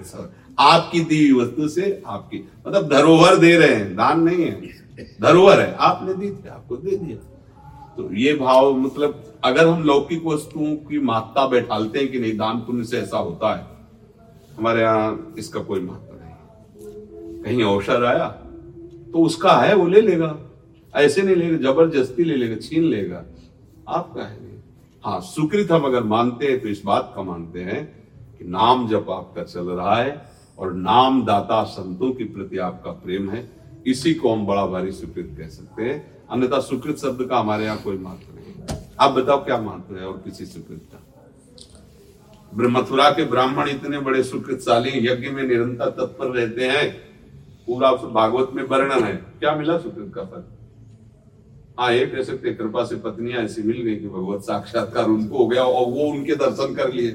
आपकी 0.58 1.00
दी 1.02 1.32
वस्तु 1.32 1.68
से 1.68 2.02
आपकी 2.06 2.38
मतलब 2.66 2.88
धरोहर 2.88 3.36
दे 3.36 3.56
रहे 3.56 3.74
हैं, 3.74 3.94
दान 3.96 4.20
नहीं 4.20 4.44
है। 4.44 4.81
धरोहर 5.20 5.60
है। 5.60 5.74
आपने 5.80 6.14
दी 6.14 6.30
थी 6.30 6.48
आपको 6.48 6.76
दे 6.76 6.96
दिया। 6.96 7.16
तो 7.96 8.12
ये 8.14 8.34
भाव 8.34 8.72
मतलब 8.76 9.22
अगर 9.44 9.66
हम 9.66 9.82
लौकिक 9.82 10.24
वस्तुओं 10.24 10.74
की 10.86 10.98
महत्ता 11.00 11.46
बैठालते 11.46 11.98
हैं 11.98 12.10
कि 12.10 12.18
नहीं, 12.18 12.36
दान 12.36 12.60
पुण्य 12.60 12.84
से 12.84 12.98
ऐसा 12.98 13.18
होता 13.18 13.54
है, 13.54 13.66
हमारे 14.58 14.80
यहाँ 14.80 15.34
इसका 15.38 15.60
कोई 15.62 15.80
महत्व 15.80 16.14
नहीं। 16.14 17.42
कहीं 17.42 17.62
अवसर 17.64 18.04
आया 18.04 18.28
तो 19.12 19.22
उसका 19.22 19.52
है, 19.52 19.74
वो 19.74 19.86
ले 19.86 20.00
लेगा। 20.00 20.36
ऐसे 20.94 21.22
नहीं 21.22 21.36
लेगा, 21.36 21.56
ज़बरदस्ती 21.62 22.24
ले 22.24 22.36
लेगा, 22.36 22.56
छीन 22.58 22.84
लेगा। 22.84 23.24
आपका 23.88 24.22
है। 24.22 24.40
नहीं 24.40 24.60
हाँ 25.04 25.20
सुकृत 25.20 25.70
हम 25.72 25.84
अगर 25.84 26.02
मानते 26.04 26.46
हैं 26.46 26.60
तो 26.60 26.68
इस 26.68 26.82
बात 26.84 27.12
का 27.16 27.22
मानते 27.22 27.60
हैं 27.60 27.84
कि 28.38 28.44
नाम 28.46 28.86
जब 28.88 29.10
आपका 29.10 29.42
चल 29.44 29.70
रहा 29.70 29.96
है 29.96 30.20
और 30.58 30.72
नाम 30.74 31.24
दाता 31.24 31.62
संतों 31.70 32.12
के 32.12 32.24
प्रति 32.24 32.58
आपका 32.60 32.90
प्रेम 33.02 33.30
है। 33.30 33.40
इसी 33.86 34.14
को 34.14 34.32
हम 34.32 34.46
बड़ा 34.46 34.66
भारी 34.66 34.92
सुकृत 34.92 35.34
कह 35.38 35.48
सकते 35.48 35.82
हैं। 35.82 36.26
अन्यथा 36.30 36.60
सुकृत 36.60 36.98
शब्द 36.98 37.24
का 37.30 37.38
हमारे 37.38 37.64
यहाँ 37.64 37.78
कोई 37.78 37.98
महत्व 37.98 38.34
नहीं 38.34 38.76
आप 39.00 39.10
बताओ 39.12 39.44
क्या 39.44 39.60
महत्व 39.60 39.96
है 39.96 40.06
और 40.06 40.20
किसी 40.24 40.46
सुकृत 40.46 40.80
का? 40.92 40.98
मथुरा 42.52 43.10
के 43.10 43.24
ब्राह्मण 43.24 43.68
इतने 43.68 43.98
बड़े 44.00 44.22
सुकृतशाली 44.22 44.90
यज्ञ 45.06 45.28
में 45.28 45.42
निरंतर 45.42 45.90
तत्पर 45.90 46.26
रहते 46.28 46.64
हैं, 46.64 46.90
पूरा 47.66 47.92
भागवत 47.92 48.50
में 48.54 48.62
वर्णन 48.62 49.04
है। 49.04 49.14
क्या 49.14 49.54
मिला 49.56 49.78
सुकृत 49.78 50.12
का 50.14 50.22
फल? 50.22 50.44
हाँ 51.78 51.92
ये 51.92 52.06
कह 52.06 52.22
सकते 52.22 52.52
कृपा 52.54 52.84
से 52.84 52.96
पत्नियाँ 52.96 53.42
ऐसी 53.42 53.62
मिल 53.62 53.80
गई 53.82 53.96
कि 53.96 54.08
भगवत 54.08 54.42
साक्षात्कार 54.42 55.06
उनको 55.06 55.38
हो 55.38 55.46
गया 55.46 55.64
और 55.64 55.86
वो 55.86 56.10
उनके 56.10 56.34
दर्शन 56.36 56.74
कर 56.74 56.92
लिए। 56.92 57.10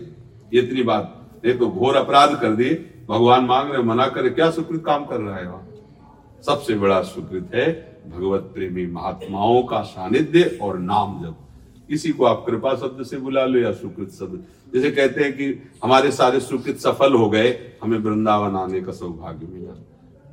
इतनी 0.53 0.83
बात, 0.83 1.13
नहीं 1.45 1.57
तो 1.59 1.67
घोर 1.67 1.95
अपराध 1.95 2.39
कर 2.41 2.55
दिए। 2.55 2.73
भगवान 3.09 3.45
मांग 3.45 3.71
रहे 3.71 3.83
मना 3.83 4.07
करे 4.07 4.29
क्या 4.29 4.49
सुकृत 4.51 4.83
काम 4.85 5.05
कर 5.05 5.19
रहा 5.19 5.35
है 5.35 5.47
वहाँ? 5.47 5.66
सबसे 6.43 6.75
बड़ा 6.75 7.01
सुकृत 7.03 7.51
है 7.55 7.67
भगवत 8.09 8.41
प्रेमी 8.53 8.85
महात्माओं 8.87 9.63
का 9.63 9.81
सानिध्य 9.83 10.43
और 10.61 10.77
नाम 10.79 11.21
जब 11.23 11.35
इसी 11.89 12.11
को 12.11 12.25
आप 12.25 12.43
कृपा 12.47 12.73
शब्द 12.75 13.03
से 13.05 13.17
बुला 13.17 13.45
लो 13.45 13.59
या 13.59 13.71
सुकृत 13.73 14.11
शब्द। 14.11 14.43
जैसे 14.73 14.91
कहते 14.91 15.23
हैं 15.23 15.33
कि 15.33 15.45
हमारे 15.83 16.11
सारे 16.11 16.39
सुकृत 16.39 16.77
सफल 16.77 17.13
हो 17.13 17.29
गए, 17.29 17.49
हमें 17.83 17.97
वृंदावन 17.97 18.55
आने 18.55 18.81
का 18.81 18.91
सौभाग्य 18.91 19.47
मिला। 19.47 19.73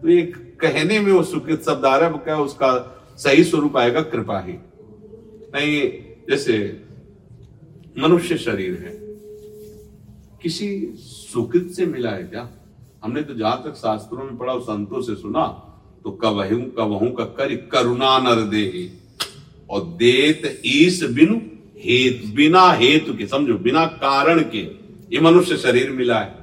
तो 0.03 0.09
ये 0.09 0.23
कहने 0.61 0.99
में 1.01 1.13
वो 1.13 1.23
सुकृत 1.23 1.63
शब्द 1.63 1.85
आ 1.85 1.97
रहा 1.97 2.09
है 2.09 2.19
क्या 2.19 2.39
उसका 2.39 2.71
सही 3.19 3.45
स्वरूप 3.45 3.77
आएगा? 3.77 4.01
कृपा 4.03 4.39
ही। 4.41 4.53
नहीं, 4.53 5.81
जैसे 6.31 6.57
मनुष्य 7.99 8.37
शरीर 8.39 8.75
है, 8.77 8.93
किसी 10.43 10.69
सुकृत 10.99 11.71
से 11.71 11.87
मिला 11.87 12.11
है 12.11 12.23
क्या? 12.25 12.49
हमने 13.05 13.23
तो 13.23 13.35
जहाँ 13.35 13.63
तक 13.65 13.75
शास्त्रों 13.77 14.25
में 14.25 14.37
पढ़ा, 14.37 14.59
संतों 14.61 15.01
से 15.03 15.15
सुना 15.15 15.45
तो 16.05 16.11
कबहू 16.11 16.57
कबहू 16.79 17.11
का 17.11 17.25
कर 17.25 17.55
करुणा 17.55 18.19
नर 18.19 18.41
दे 18.43 18.93
और 19.71 19.81
देत 19.81 20.63
ईस 20.67 21.03
बिनु 21.03 21.37
हेत, 21.79 22.23
बिना 22.35 22.73
हेतु 22.73 23.15
के, 23.15 23.27
समझो, 23.27 23.55
बिना 23.55 23.87
कारण 23.87 24.41
के 24.41 24.59
ये 25.15 25.21
मनुष्य 25.21 25.57
शरीर 25.57 25.91
मिला 25.91 26.19
है। 26.19 26.35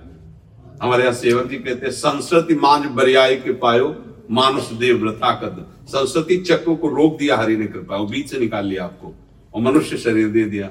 हमारे 0.83 1.03
यहाँ 1.03 1.13
सेवक 1.13 1.47
जी 1.49 1.55
कहते 1.55 1.85
हैं, 1.85 1.93
संस्कृति 1.93 2.55
मांझ 2.55 2.85
बरियाई 2.85 3.35
के 3.35 3.53
पायो, 3.53 3.95
मानुष 4.31 4.71
देव 4.71 4.97
व्रता 4.97 5.31
कद। 5.31 5.65
संस्कृति 5.87 6.37
चक्र 6.37 6.75
को 6.75 6.87
रोक 6.87 7.17
दिया, 7.17 7.37
हरि 7.37 7.57
ने 7.57 7.65
कृपा, 7.65 7.97
वो 7.97 8.05
बीच 8.05 8.29
से 8.29 8.39
निकाल 8.39 8.65
लिया 8.65 8.83
आपको, 8.83 9.13
और 9.53 9.61
मनुष्य 9.61 9.97
शरीर 9.97 10.27
दे 10.27 10.45
दिया। 10.45 10.67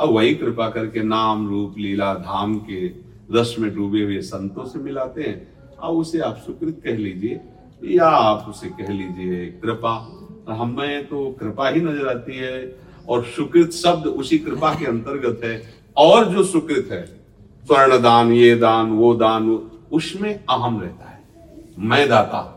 अब 0.00 0.10
वही 0.10 0.34
कृपा 0.34 0.68
करके 0.68 1.02
नाम, 1.02 1.48
रूप, 1.48 1.74
लीला, 1.78 2.14
धाम 2.14 2.58
के 2.58 2.86
रस 3.32 3.56
में 3.58 3.74
डूबे 3.74 4.02
हुए 4.02 4.20
संतों 4.20 4.64
से 4.66 4.78
मिलाते 4.78 5.22
हैं। 5.22 5.36
अब 5.82 5.90
उसे 5.90 6.18
आप 6.18 6.36
सुकृत 6.46 6.80
कह 6.84 6.96
लीजिए। 6.96 7.40
या 7.84 8.06
आप 8.06 8.46
उसे 8.48 8.68
कह 8.68 8.92
लीजिए 8.92 9.46
कृपा। 9.62 9.94
हमें 10.50 11.06
तो 11.06 11.36
कृपा 11.40 11.68
ही 11.68 11.80
नज़र 11.80 12.08
आती 12.08 12.36
है 12.36 12.76
और 13.08 13.24
सुकृत 13.24 13.72
शब्द 13.72 14.06
उसी 14.06 14.38
कृपा 14.38 14.74
के 14.74 14.86
अंतर्गत 14.86 15.44
है। 15.44 15.62
और 15.96 16.24
जो 16.24 16.44
सुकृत 16.44 16.88
है 16.92 17.04
स्वर्ण 17.64 18.02
दान 18.02 18.32
ये 18.32 18.54
दान, 18.54 18.90
वो 18.90 19.14
दान, 19.14 19.50
उसमें 19.92 20.34
अहम 20.34 20.80
रहता 20.80 21.08
है। 21.08 21.22
मैं 21.78 22.08
दाता। 22.08 22.50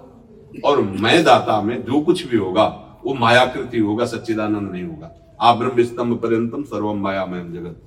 और 0.66 0.82
मैं 0.82 1.24
दाता 1.24 1.62
में 1.62 1.82
जो 1.84 2.02
कुछ 2.02 2.26
भी 2.28 2.38
होगा, 2.38 2.66
वो 3.06 3.14
मायाकृति 3.14 3.80
होगा, 3.80 4.06
सच्चिदानंद 4.06 4.72
नहीं 4.72 4.84
होगा। 4.84 5.12
आप 5.42 5.58
ब्रह्म 5.58 5.84
स्तंभ 5.84 6.18
पर्यंतम 6.18 6.64
सर्वम 6.64 6.98
मायामय 6.98 7.40
जगत। 7.40 7.82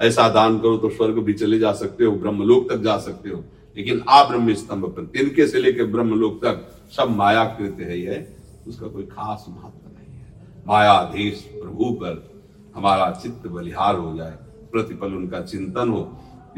ऐसा 0.00 0.28
दान 0.28 0.58
करो 0.58 0.76
तो 0.76 0.88
स्वर्ग 0.88 1.18
भी 1.18 1.32
चले 1.32 1.58
जा 1.58 1.72
सकते 1.72 2.04
हो, 2.04 2.12
ब्रह्मलोक 2.12 2.70
तक 2.72 2.78
जा 2.78 2.96
सकते 2.98 3.28
हो। 3.28 3.44
लेकिन 3.76 4.02
आप 4.08 4.28
ब्रह्म 4.28 4.54
स्तंभ 4.54 4.84
पर, 4.84 5.04
तिनके 5.04 5.46
से 5.46 5.60
लेकर 5.60 5.84
ब्रह्मलोक 5.84 6.44
तक 6.44 6.77
सब 6.96 7.10
मायाकृत 7.10 7.80
है 7.80 7.98
ये 7.98 8.16
उसका 8.68 8.86
कोई 8.86 9.02
खास 9.06 9.44
महत्व 9.48 9.88
नहीं 9.88 10.12
है। 10.14 10.26
मायाधीश 10.66 11.42
प्रभु 11.52 11.90
पर 12.00 12.14
हमारा 12.76 13.10
चित्त 13.22 13.46
बलिहार 13.48 13.94
हो 13.96 14.16
जाए 14.16 14.36
प्रतिपल 14.72 15.14
उनका 15.14 15.40
चिंतन 15.42 15.88
हो। 15.88 16.02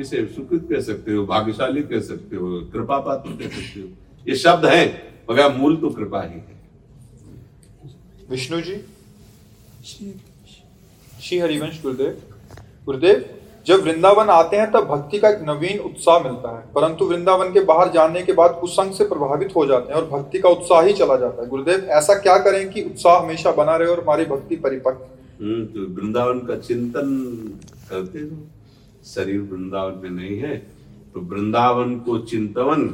इसे 0.01 0.27
सुकृत 0.27 0.67
कह 0.71 0.81
सकते 0.83 1.13
हो 1.13 1.25
भाग्यशाली 1.27 1.83
कह 1.83 2.01
सकते 2.03 2.37
हो 2.37 2.61
कृपा 2.73 2.99
पात्र 3.01 3.31
कह 3.33 3.49
सकते 3.51 3.81
हो। 3.81 3.89
ये 4.27 4.37
शब्द 4.37 4.65
है 4.67 4.85
मगर 5.31 5.57
मूल 5.57 5.77
तो 5.77 5.91
कृपा 5.91 6.23
ही 6.23 6.35
है। 6.35 6.59
विष्णु 8.31 8.61
जी? 8.61 8.77
श्री 11.21 11.39
हरिवंश 11.39 11.83
गुरुदेव। 11.83 12.23
गुरुदेव? 12.87 13.25
जब 13.67 13.83
वृंदावन 13.83 14.29
आते 14.29 14.57
हैं 14.57 14.71
तब 14.73 14.85
भक्ति 14.87 15.19
का 15.19 15.29
एक 15.29 15.41
नवीन 15.43 15.79
उत्साह 15.81 16.19
मिलता 16.21 16.51
है। 16.51 16.63
परंतु 16.75 17.05
वृंदावन 17.05 17.53
के 17.53 17.61
बाहर 17.65 17.91
जाने 17.93 18.23
के 18.23 18.33
बाद 18.33 18.57
कुसंग 18.61 18.93
से 18.93 19.05
प्रभावित 19.05 19.53
हो 19.57 19.65
जाते 19.67 19.93
हैं 19.93 20.01
और 20.01 20.07
भक्ति 20.11 20.39
का 20.39 20.49
उत्साह 20.49 20.81
ही 20.83 20.93
चला 20.93 21.17
जाता 21.17 21.43
है। 21.43 21.49
गुरुदेव 21.49 21.89
ऐसा 21.93 22.15
क्या 22.19 22.37
करें 22.39 22.69
कि 22.71 22.83
उत्साह 22.83 23.19
हमेशा 23.19 23.53
बना 23.53 23.77
रहे 23.77 23.89
और 23.89 24.01
हमारी 24.01 24.25
भक्ति 24.25 24.57
परिपक्व 24.57 25.45
हम्म, 25.45 25.65
तो 25.65 25.81
वृंदावन 25.95 26.39
का 26.39 26.57
चिंतन 26.59 27.09
करते 27.91 28.19
हो। 28.19 28.37
शरीर 29.07 29.41
वृंदावन 29.43 30.01
में 30.03 30.11
नहीं 30.13 30.39
है 30.39 30.57
तो 31.15 31.21
वृंदावन 31.21 31.95
को 31.99 32.19
चिंतवन 32.25 32.91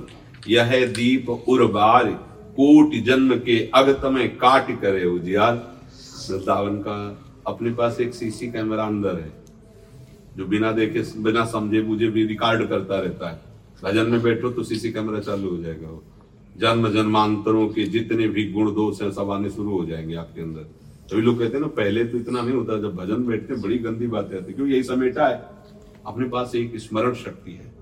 यह 0.48 0.86
दीप 0.88 1.30
उर्बार 1.30 2.04
कोटि 2.58 3.00
जन्म 3.00 3.34
के 3.38 3.58
अगतम 3.74 4.16
काट 4.40 4.70
करे 4.80 5.04
उजियार। 5.06 5.54
वृंदावन 6.30 6.76
का 6.78 6.96
अपने 7.46 7.70
पास 7.72 8.00
एक 8.00 8.14
सीसी 8.14 8.46
कैमरा 8.50 8.84
अंदर 8.84 9.14
है। 9.14 9.45
जो 10.36 10.46
बिना 10.46 10.72
देखे, 10.72 11.22
बिना 11.22 11.44
समझे, 11.44 11.80
बुझे 11.80 12.08
भी 12.08 12.26
रिकॉर्ड 12.26 12.68
करता 12.68 13.00
रहता 13.00 13.30
है। 13.30 13.40
भजन 13.84 14.10
में 14.10 14.22
बैठो 14.22 14.50
तो 14.50 14.62
सीसी 14.62 14.92
कैमरा 14.92 15.20
चालू 15.20 15.50
हो 15.50 15.56
जाएगा 15.56 15.88
वो। 15.88 16.04
जन्म 16.58 16.88
जन्मांतरों 16.88 17.68
के 17.68 17.84
जितने 17.84 18.28
भी 18.28 18.52
गुण 18.52 18.74
दोष 18.74 19.02
हैं, 19.02 19.10
सब 19.10 19.30
आने 19.30 19.50
शुरू 19.50 19.78
हो 19.78 19.86
जाएँगे 19.86 20.14
आपके 20.14 20.40
अंदर। 20.40 20.60
तभी 21.10 21.20
लोग 21.20 21.38
कहते 21.38 21.52
हैं 21.52 21.60
ना, 21.60 21.66
पहले 21.66 22.04
तो 22.04 22.18
इतना 22.18 22.40
नहीं 22.40 22.54
होता, 22.54 22.78
जब 22.78 22.96
भजन 22.96 23.26
बैठते 23.26 23.54
बड़ी 23.54 23.78
गंदी 23.78 24.06
बातें 24.06 24.36
आती 24.36 24.52
क्योंकि 24.52 24.72
यही 24.72 24.82
समेटा 24.82 25.28
है। 25.28 25.48
अपने 26.06 26.28
पास 26.28 26.54
एक 26.54 26.76
स्मरण 26.76 27.14
शक्ति 27.14 27.52
है। 27.52 27.74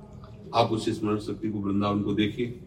आप 0.54 0.68
उस 0.68 1.00
स्मरण 1.00 1.18
शक्ति 1.18 1.50
को 1.50 1.58
वृंदावन 1.58 2.02
को 2.02 2.14
देखिए। 2.14 2.60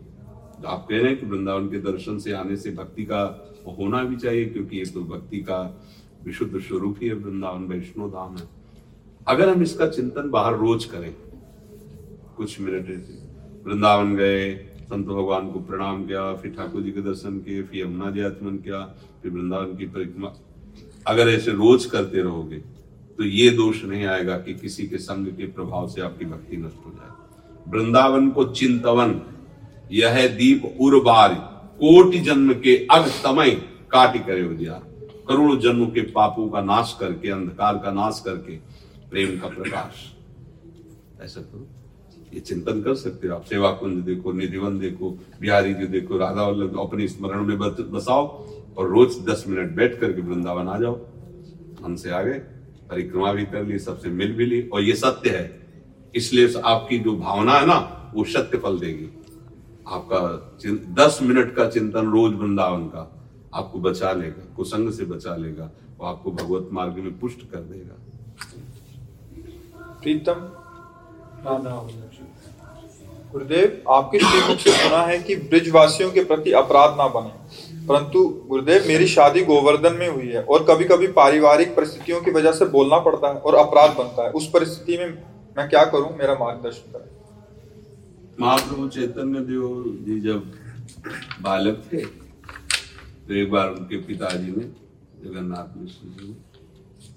आप 0.68 0.88
कह 0.90 0.98
रहे 0.98 1.12
हैं 1.12 1.20
कि 1.20 1.26
वृंदावन 1.26 1.68
के 1.68 1.80
दर्शन 1.80 2.18
से 2.18 2.32
आने 2.32 2.56
से 2.56 2.72
भक्ति 2.72 3.04
का 3.04 3.54
होना 3.80 4.04
भी 4.04 4.16
चाहिए, 4.16 4.46
क्योंकि 4.46 4.78
ये 4.78 4.86
तो 4.86 5.02
भक्ति 5.02 5.38
का 5.38 5.82
विशुद्ध 6.26 6.60
स्वरूप 6.60 6.98
ही 7.02 7.08
है। 7.08 7.14
वृंदावन 7.14 7.64
वैष्णो 7.64 8.08
धाम 8.08 8.36
है। 8.38 8.57
अगर 9.28 9.50
हम 9.50 9.62
इसका 9.64 9.88
चिंतन 9.90 10.30
बाहर 10.30 10.56
रोज 10.58 10.86
करें, 10.86 11.14
कुछ 12.38 12.60
मिनट 12.62 12.88
वृंदावन 13.66 14.16
गए, 14.16 14.54
संत 14.82 15.06
भगवान 15.08 15.50
को 15.52 15.60
प्रणाम 15.62 16.06
किया, 16.08 16.34
फिर 16.36 16.52
ठाकुर 16.52 16.82
जी 16.82 16.92
के 16.92 17.02
दर्शन 17.02 17.40
किए, 17.40 17.64
फिर 17.64 17.82
यमुना 17.82 18.12
जी 18.12 18.22
आत्मन 18.24 18.58
किया, 18.58 18.82
फिर 19.22 19.32
वृंदावन 19.32 19.76
की 19.78 19.86
परिक्रमा, 19.88 20.34
अगर 21.08 21.30
ऐसे 21.30 21.52
रोज 21.54 21.86
करते 21.88 22.22
रहोगे 22.22 22.58
तो 23.20 23.24
ये 23.24 23.50
दोष 23.52 23.84
नहीं 23.86 24.06
आएगा 24.06 24.38
कि 24.38 24.54
किसी 24.56 24.88
के 24.88 24.98
संग 25.00 25.28
के 25.28 25.46
प्रभाव 25.50 25.88
से 25.90 26.02
आपकी 26.02 26.26
भक्ति 26.26 26.58
नष्ट 26.58 26.86
हो 26.86 26.92
जाए। 26.92 27.72
वृंदावन 27.72 28.30
को 28.30 28.44
चिंतवन, 28.50 29.22
यह 29.92 30.28
दीप 30.38 30.66
उर्बार 30.82 31.34
कोटि 31.80 32.20
जन्म 32.22 32.54
के 32.56 32.76
अग 32.92 33.08
समय 33.08 33.52
काटी 33.92 34.20
करे 34.20 34.44
उजियार 34.46 34.82
करोड़ों 35.28 35.58
जन्म 35.60 35.86
के 35.88 36.02
पापों 36.12 36.48
का 36.50 36.62
नाश 36.64 36.96
करके, 37.00 37.30
अंधकार 37.30 37.78
का 37.78 37.92
नाश 37.94 38.22
करके 38.26 38.56
प्रेम 39.10 39.40
का 39.40 39.48
प्रकाश। 39.48 40.06
ऐसा 41.22 41.42
करो। 41.42 41.68
ये 42.34 42.40
चिंतन 42.40 42.82
कर 42.82 42.96
सकते 42.96 43.28
हो 43.28 43.36
आप। 43.36 43.44
सेवा 43.46 43.72
कुंज 43.72 44.04
देखो, 44.04 44.32
निधिवन 44.32 44.80
देखो, 44.80 45.10
बिहारी 45.42 45.74
जी 45.74 45.88
देखो 45.88 46.18
राधा 46.18 46.44
वल्लभ 46.44 46.80
अपने 46.80 47.08
स्मरण 47.08 47.44
में 47.44 47.58
बसाओ 47.60 48.26
और 48.78 48.90
रोज 48.90 49.16
दस 49.26 49.44
मिनट 49.48 49.72
बैठ 49.76 50.00
करके 50.00 50.22
वृंदावन 50.22 50.68
आ 50.68 50.78
जाओ। 50.80 51.00
हमसे 51.84 52.10
आ 52.10 52.22
गए 52.22 52.40
परिक्रमा 52.90 53.32
भी 53.34 53.46
कर 53.46 53.64
ली, 53.64 53.80
सबसे 53.80 54.10
मिल 54.10 54.34
भी 54.34 54.46
ली 54.46 54.62
और 54.68 54.82
ये 54.82 54.96
सत्य 54.96 55.30
है। 55.30 55.46
इसलिए 56.16 56.54
आपकी 56.66 57.00
जो 57.00 57.16
भावना 57.18 57.54
है 57.54 57.66
ना, 57.66 58.12
वो 58.16 58.24
सत्य 58.24 58.58
फल 58.58 58.80
देगी। 58.80 59.10
आपका 59.88 60.20
दस 60.94 61.20
मिनट 61.22 61.54
का 61.56 61.70
चिंतन 61.70 62.12
रोज 62.12 62.34
वृंदावन 62.34 62.86
का 62.86 63.04
आपको 63.54 63.80
बचा 63.80 64.12
लेगा, 64.12 64.54
कुसंग 64.56 64.92
से 64.92 65.06
बचा 65.06 65.36
लेगा, 65.36 65.72
वो 65.98 66.06
आपको 66.06 66.32
भगवत 66.32 66.70
मार्ग 66.72 66.94
में 66.94 67.20
पुष्ट 67.20 67.50
कर 67.52 67.60
देगा। 67.60 67.96
प्रीतम। 70.02 70.48
गुरुदेव, 73.32 73.82
आपके 73.92 74.20
श्रीमुख 74.20 74.60
से 74.60 74.72
सुना 74.74 75.02
है 75.02 75.18
कि 75.20 75.36
ब्रिजवासियों 75.36 76.12
के 76.12 76.24
प्रति 76.24 76.52
अपराध 76.52 76.98
ना 76.98 77.08
बने। 77.10 77.86
परंतु 77.88 78.24
गुरुदेव, 78.48 78.88
मेरी 78.88 79.08
शादी 79.08 79.44
गोवर्धन 79.46 79.94
में 79.94 80.08
हुई 80.10 80.28
है 80.28 80.44
और 80.44 80.64
कभी 80.64 80.86
कभी 80.86 81.08
पारिवारिक 81.14 81.76
परिस्थितियों 81.76 82.22
की 82.22 82.32
वजह 82.32 82.52
से 82.52 82.66
बोलना 82.68 83.00
पड़ता 83.00 83.28
है 83.28 83.36
और 83.36 83.56
अपराध 83.56 83.96
बनता 83.98 84.24
है। 84.24 84.32
उस 84.32 84.50
परिस्थिति 84.50 84.98
में 84.98 85.10
मैं 85.58 85.70
क्या 85.70 85.84
करूँ? 85.86 86.16
मेरा 86.18 86.36
मार्गदर्शन 86.36 86.92
करें। 86.92 87.16
महाप्रभु 88.40 88.88
चैतन्य 88.88 89.40
देव 89.42 89.84
जी 90.06 90.20
जब 90.20 90.52
बालक 91.42 91.84
थे 91.94 92.02
तो 92.02 93.34
एक 93.34 93.52
बार 93.52 93.70
उनके 93.70 93.98
पिताजी 94.02 94.52
ने 94.52 94.66
जगन्नाथ 95.24 95.78
मिश्र 95.78 96.08
जी 96.10 96.36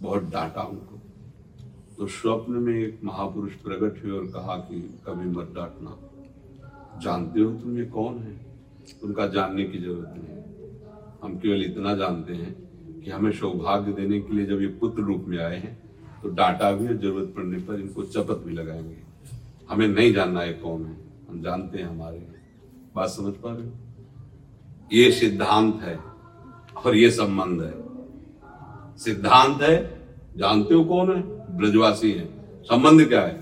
बहुत 0.02 0.22
डांटा 0.25 0.62
उनको। 0.62 0.99
तो 2.00 2.07
स्वप्न 2.07 2.52
में 2.52 2.78
एक 2.78 3.00
महापुरुष 3.04 3.52
प्रकट 3.52 4.04
हुए 4.04 4.19
और 4.19 4.26
कहा 4.26 4.57
कि 4.57 5.00
कभी 5.07 5.30
मत 5.30 5.52
डांटना। 5.54 5.97
जानते 7.00 7.40
हो 7.40 7.52
तुम 7.52 7.78
ये 7.78 7.85
कौन 7.85 8.19
है? 8.19 8.47
उनका 9.04 9.26
जानने 9.26 9.64
की 9.64 9.78
ज़रूरत 9.78 10.14
नहीं। 10.16 10.38
हम 11.23 11.38
केवल 11.38 11.64
इतना 11.64 11.95
जानते 11.95 12.33
हैं 12.33 12.54
कि 13.00 13.11
हमें 13.11 13.33
सौभाग्य 13.33 13.92
देने 13.92 14.21
के 14.21 14.33
लिए 14.33 14.47
जब 14.47 14.61
ये 14.61 14.66
पुत्र 14.66 15.02
रूप 15.02 15.25
में 15.28 15.38
आए 15.38 15.57
हैं 15.57 15.83
तो 16.23 16.28
डांटा 16.28 16.73
भी 16.73 16.95
ज़रूरत 16.95 17.33
पड़ने 17.37 17.59
पर 17.59 17.80
इनको 17.80 18.02
चपत 18.02 18.42
भी 18.47 18.54
लगाएँगे। 18.54 18.97
हमें 19.71 19.88
नहीं 19.88 20.12
जानना 20.12 20.40
है 20.40 20.52
कौन 20.52 20.85
है। 20.85 20.96
हम 21.31 21.42
जानते 21.42 21.79
हैं 21.79 21.87
हमारे। 21.87 22.27
बात 22.96 23.09
समझ 23.09 23.35
पा 23.35 23.55
रहे 23.55 23.66
हो? 23.66 23.72
ये 24.92 25.12
सिद्धांत 25.12 25.74
है 25.83 25.98
और 26.87 26.96
ये 26.96 27.11
संबंध 27.11 27.62
है। 27.62 27.83
सिद्धांत 28.98 29.62
है, 29.62 30.01
जानते 30.37 30.74
हो 30.74 30.85
कौन 30.85 31.16
है? 31.16 31.39
ब्रजवासी 31.61 32.11
है। 32.12 32.25
संबंध 32.64 33.07
क्या 33.09 33.20
है? 33.20 33.38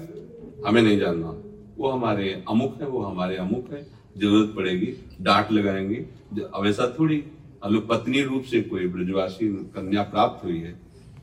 हमें 0.66 0.82
नहीं 0.82 0.98
जानना। 0.98 1.34
वो 1.78 1.88
हमारे 1.88 2.30
अमुक 2.48 2.80
है, 2.80 2.88
वो 2.88 3.00
हमारे 3.00 3.36
अमुक 3.38 3.72
है। 3.72 3.86
ज़रूरत 4.16 4.52
पड़ेगी, 4.56 4.92
डांट 5.22 5.52
लगाएँगे। 5.52 6.04
अब 6.44 6.66
ऐसा 6.66 6.94
थोड़ी 6.98 7.22
अनु 7.64 7.80
पत्नी 7.80 8.22
रूप 8.22 8.42
से 8.44 8.60
कोई 8.62 8.86
ब्रजवासी 8.88 9.48
कन्या 9.74 10.02
प्राप्त 10.04 10.44
हुई 10.44 10.58
है 10.58 10.72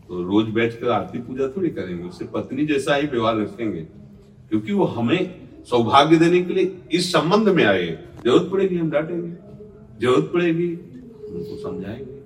तो 0.08 0.21
रोज 0.23 0.49
बैठकर 0.49 0.89
आरती 0.89 1.19
पूजा 1.19 1.47
थोड़ी 1.49 1.69
करेंगे। 1.69 2.03
उससे 2.03 2.25
पत्नी 2.34 2.65
जैसा 2.65 2.95
ही 2.95 3.08
व्यवहार 3.08 3.38
रखेंगे, 3.38 3.81
क्योंकि 4.49 4.73
वो 4.73 4.86
हमें 4.88 5.19
सौभाग्य 5.69 6.17
देने 6.17 6.41
के 6.41 6.53
लिए 6.53 6.75
इस 6.91 7.12
संबंध 7.12 7.49
में 7.49 7.63
आए 7.65 7.88
ज़रूरत 8.23 8.49
पड़ेगी, 8.51 8.75
हम 8.77 8.89
डांटेंगे। 8.89 9.31
ज़रूरत 10.01 10.29
पड़ेगी 10.34 10.69
उनको 10.69 11.58
समझाएँगे। 11.63 12.21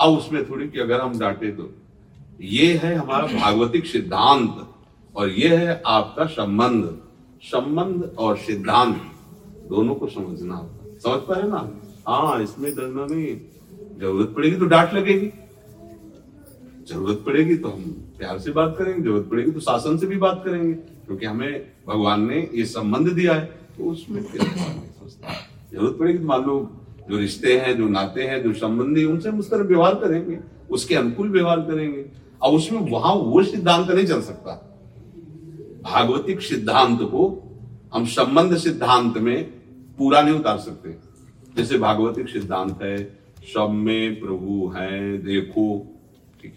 अब 0.00 0.12
उसमें 0.12 0.44
थोड़ी 0.50 0.68
कि 0.68 0.80
अगर 0.80 1.00
हम 1.00 1.18
डांटे 1.18 1.50
तो। 1.52 1.70
ये 2.40 2.72
है 2.74 2.94
हमारा 2.94 3.26
भागवतिक 3.28 3.86
सिद्धांत 3.86 4.66
और 5.14 5.30
ये 5.30 5.56
है 5.56 5.82
आपका 5.86 6.24
संबंध। 6.26 6.84
संबंध 7.42 8.02
और 8.18 8.36
सिद्धांत, 8.38 9.00
दोनों 9.68 9.94
को 9.94 10.06
समझना 10.08 10.54
होगा। 10.54 10.98
समझ 11.00 11.20
पा 11.20 11.34
रहे 11.34 11.48
ना? 11.48 11.70
हाँ 12.08 12.42
इसमें 12.42 12.74
डरना 12.74 13.06
नहीं 13.06 13.36
ज़रूरत 14.00 14.32
पड़ेगी 14.36 14.56
तो 14.56 14.66
डांट 14.66 14.94
लगेगी। 14.94 15.30
ज़रूरत 16.88 17.22
पड़ेगी 17.26 17.56
तो 17.56 17.68
हम 17.68 17.82
प्यार 18.18 18.38
से 18.38 18.50
बात 18.52 18.74
करेंगे, 18.78 19.02
ज़रूरत 19.02 19.28
पड़ेगी 19.30 19.50
तो 19.50 19.60
शासन 19.60 19.96
से 19.98 20.06
भी 20.06 20.16
बात 20.18 20.42
करेंगे, 20.44 20.72
क्योंकि 20.72 21.26
हमें 21.26 21.66
भगवान 21.88 22.26
ने 22.26 22.48
ये 22.54 22.64
संबंध 22.66 23.08
दिया 23.10 23.34
है 23.34 23.44
तो 23.78 23.84
उसमें 23.84 24.22
ज़रूरत 24.22 25.96
पड़ेगी 25.98 26.18
तो 26.18 26.24
मान 26.24 26.44
लो 26.44 26.58
जो 27.08 27.18
रिश्ते 27.18 27.58
हैं, 27.58 27.76
जो 27.76 27.88
नाते 27.88 28.22
हैं, 28.22 28.42
जो 28.42 28.52
संबंधी 28.54 29.04
उनसे 29.04 29.28
हम 29.28 29.38
उस 29.38 29.50
तरह 29.50 29.62
व्यवहार 29.64 29.94
करेंगे, 29.96 30.38
उसके 30.70 30.94
अनुकूल 30.94 31.28
व्यवहार 31.30 31.60
करेंगे। 31.62 32.04
अब 32.42 32.52
उसमें 32.52 32.90
वहाँ 32.90 33.14
वो 33.14 33.42
सिद्धांत 33.42 33.90
नहीं 33.90 34.06
चल 34.06 34.20
सकता। 34.20 34.62
भागवतिक 35.82 36.40
सिद्धांत 36.40 36.98
को 37.02 37.42
हम 37.94 38.06
संबंध 38.06 38.56
सिद्धांत 38.56 39.18
में 39.18 39.44
पूरा 39.98 40.22
नहीं 40.22 40.34
उतार 40.34 40.58
सकते। 40.58 40.94
जैसे 41.56 41.78
भागवतिक 41.78 42.28
सिद्धांत 42.28 42.82
है, 42.82 43.18
सब 43.42 43.70
में 43.70 44.20
प्रभु 44.20 44.72
है, 44.76 45.18
देखो, 45.18 45.86
ठीक 46.42 46.54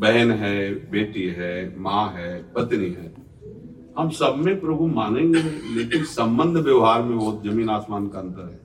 बहन 0.00 0.30
है, 0.30 0.90
बेटी 0.90 1.22
है, 1.22 1.80
माँ 1.80 2.12
है, 2.12 2.42
पत्नी 2.42 2.86
है। 2.86 3.12
हम 3.98 4.10
सब 4.10 4.34
में 4.38 4.60
प्रभु 4.60 4.86
मानेंगे, 4.86 5.42
लेकिन 5.74 6.04
संबंध 6.04 6.56
व्यवहार 6.56 7.02
में 7.02 7.18
बहुत 7.18 7.44
ज़मीन 7.44 7.70
आसमान 7.70 8.08
का 8.08 8.18
अंतर 8.18 8.42
है। 8.42 8.60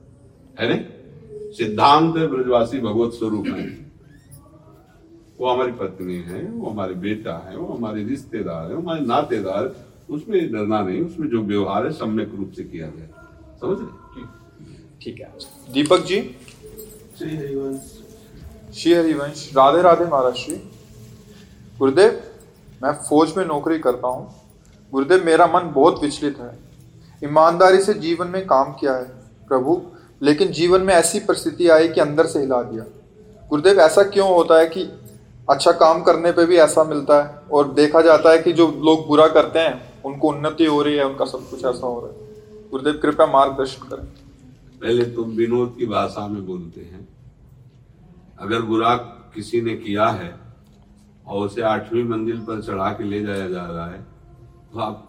है 0.60 0.76
नहीं? 0.76 0.86
सिद्धांत 1.52 2.14
ब्रजवासी 2.14 2.78
भगवत 2.78 3.12
स्वरूप 3.12 3.46
है। 3.46 3.85
वो 5.40 5.48
हमारी 5.48 5.72
पत्नी 5.72 6.16
है 6.22 6.42
वो 6.44 6.70
हमारे 6.70 6.94
बेटा 7.00 7.36
है 7.48 7.56
वो 7.56 7.74
हमारे 7.74 8.04
रिश्तेदार 8.04 8.70
है 8.70 8.76
हमारे 8.76 9.00
नातेदार 9.00 9.74
उसमें 10.10 10.52
डरना 10.52 10.80
नहीं 10.82 11.00
उसमें 11.02 11.28
जो 11.28 11.42
व्यवहार 11.42 11.86
है 11.86 11.92
सम्यक 11.92 12.34
रूप 12.34 12.52
से 12.56 12.64
किया 12.64 12.86
जाए 12.86 13.08
समझ 13.60 13.78
रहे? 13.80 14.24
ठीक 15.02 15.20
है। 15.20 15.32
दीपक 15.72 16.04
जी? 16.04 16.20
श्री 17.18 17.36
हरिवंश। 17.36 17.92
श्री 18.74 18.92
हरिवंश 18.92 19.50
राधे 19.56 19.82
राधे 19.82 20.04
महाराज 20.04 20.34
श्री 20.34 20.56
गुरुदेव 21.78 22.20
मैं 22.82 22.92
फौज 23.08 23.32
में 23.36 23.44
नौकरी 23.44 23.78
करता 23.78 24.08
हूँ। 24.08 24.34
गुरुदेव 24.92 25.24
मेरा 25.24 25.46
मन 25.46 25.70
बहुत 25.74 26.02
विचलित 26.02 26.38
है। 26.38 26.50
ईमानदारी 27.24 27.82
से 27.82 27.94
जीवन 27.94 28.26
में 28.26 28.44
काम 28.46 28.72
किया 28.72 28.94
है 28.94 29.04
प्रभु। 29.48 29.80
लेकिन 30.22 30.52
जीवन 30.52 30.80
में 30.80 30.94
ऐसी 30.94 31.20
परिस्थिति 31.20 31.68
आई 31.68 31.88
कि 31.88 32.00
अंदर 32.00 32.26
से 32.26 32.40
हिला 32.40 32.62
दिया। 32.62 32.84
गुरुदेव 33.50 33.80
ऐसा 33.80 34.02
क्यों 34.04 34.28
होता 34.28 34.58
है 34.58 34.66
कि 34.66 34.84
अच्छा 35.50 35.72
काम 35.72 36.02
करने 36.02 36.32
पे 36.32 36.44
भी 36.46 36.56
ऐसा 36.56 36.84
मिलता 36.84 37.22
है 37.22 37.42
और 37.52 37.72
देखा 37.72 38.00
जाता 38.00 38.30
है 38.30 38.38
कि 38.38 38.52
जो 38.52 38.66
लोग 38.84 39.06
बुरा 39.06 39.26
करते 39.28 39.58
हैं, 39.58 40.02
उनको 40.02 40.28
उन्नति 40.28 40.64
हो 40.64 40.82
रही 40.82 40.96
है, 40.96 41.04
उनका 41.04 41.24
सब 41.24 41.50
कुछ 41.50 41.64
ऐसा 41.64 41.86
हो 41.86 42.00
रहा 42.00 42.10
है। 42.10 42.70
गुरुदेव, 42.70 42.98
कृपया 43.02 43.26
मार्गदर्शन 43.26 43.88
करें। 43.88 44.04
पहले 44.80 45.04
तुम 45.04 45.30
विनोद 45.30 45.74
की 45.78 45.86
भाषा 45.86 46.26
में 46.26 46.46
बोलते 46.46 46.80
हैं। 46.80 47.08
अगर 48.38 48.62
बुरा 48.62 48.94
किसी 49.34 49.60
ने 49.60 49.74
किया 49.76 50.06
है 50.06 50.34
और 51.26 51.46
उसे 51.46 51.62
आठवीं 51.62 52.04
मंजिल 52.04 52.38
पर 52.40 52.62
चढ़ा 52.62 52.90
के 52.90 53.04
ले 53.04 53.20
जाया 53.22 53.48
जा 53.48 53.64
रहा 53.66 53.86
है 53.86 54.02
तो 54.72 54.80
आप 54.80 55.02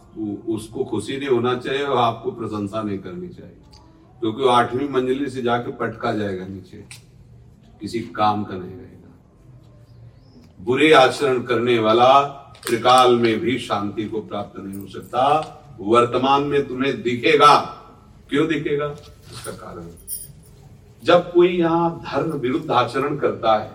उसको 0.48 0.84
खुशी 0.84 1.18
नहीं 1.18 1.30
होना 1.30 1.54
चाहिए 1.56 1.84
और 1.84 1.98
आपको 1.98 2.32
प्रशंसा 2.32 2.82
नहीं 2.82 3.00
करनी 3.00 3.30
चाहिए। 3.30 3.58
क्योंकि 4.20 4.42
वो 4.42 4.50
आठवीं 4.50 4.90
मंजिल 4.90 5.30
से 5.30 5.42
जाके 5.42 5.72
पटका 5.72 6.12
जाएगा 6.12 6.46
नीचे। 6.48 6.78
किसी 7.82 8.00
काम 8.00 8.44
का 8.44 8.56
नहीं 8.56 8.76
रहेगा। 8.76 8.97
बुरे 10.60 10.92
आचरण 10.94 11.42
करने 11.42 11.78
वाला 11.80 12.22
त्रिकाल 12.68 13.16
में 13.16 13.40
भी 13.40 13.58
शांति 13.60 14.04
को 14.04 14.22
प्राप्त 14.22 14.60
नहीं 14.60 14.80
हो 14.82 14.88
सकता। 14.88 15.24
वर्तमान 15.80 16.44
में 16.44 16.68
तुम्हें 16.68 17.02
दिखेगा। 17.02 17.56
क्यों 18.30 18.48
दिखेगा? 18.48 18.86
इसका 19.32 19.52
कारण। 19.52 19.88
जब 21.04 21.32
कोई 21.34 21.48
यहाँ 21.48 22.02
धर्म 22.06 22.32
विरुद्ध 22.32 22.72
आचरण 22.72 23.18
करता 23.18 23.58
है 23.58 23.72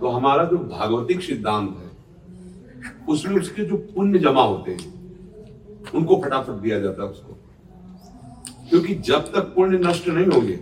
तो 0.00 0.08
हमारा 0.08 0.44
जो 0.44 0.56
भागवतिक 0.58 1.22
सिद्धांत 1.22 1.76
है, 1.78 1.90
उसमें 3.08 3.40
उसके 3.40 3.64
जो 3.64 3.76
पुण्य 3.94 4.18
जमा 4.18 4.42
होते 4.42 4.70
हैं, 4.70 4.92
उनको 5.94 6.20
फटाफट 6.24 6.52
दिया 6.52 6.78
जाता 6.80 7.02
है 7.02 7.08
उसको। 7.08 7.38
क्योंकि 8.68 8.94
जब 8.94 9.32
तक 9.32 9.52
पुण्य 9.54 9.78
नष्ट 9.78 10.08
नहीं 10.08 10.26
होंगे, 10.26 10.56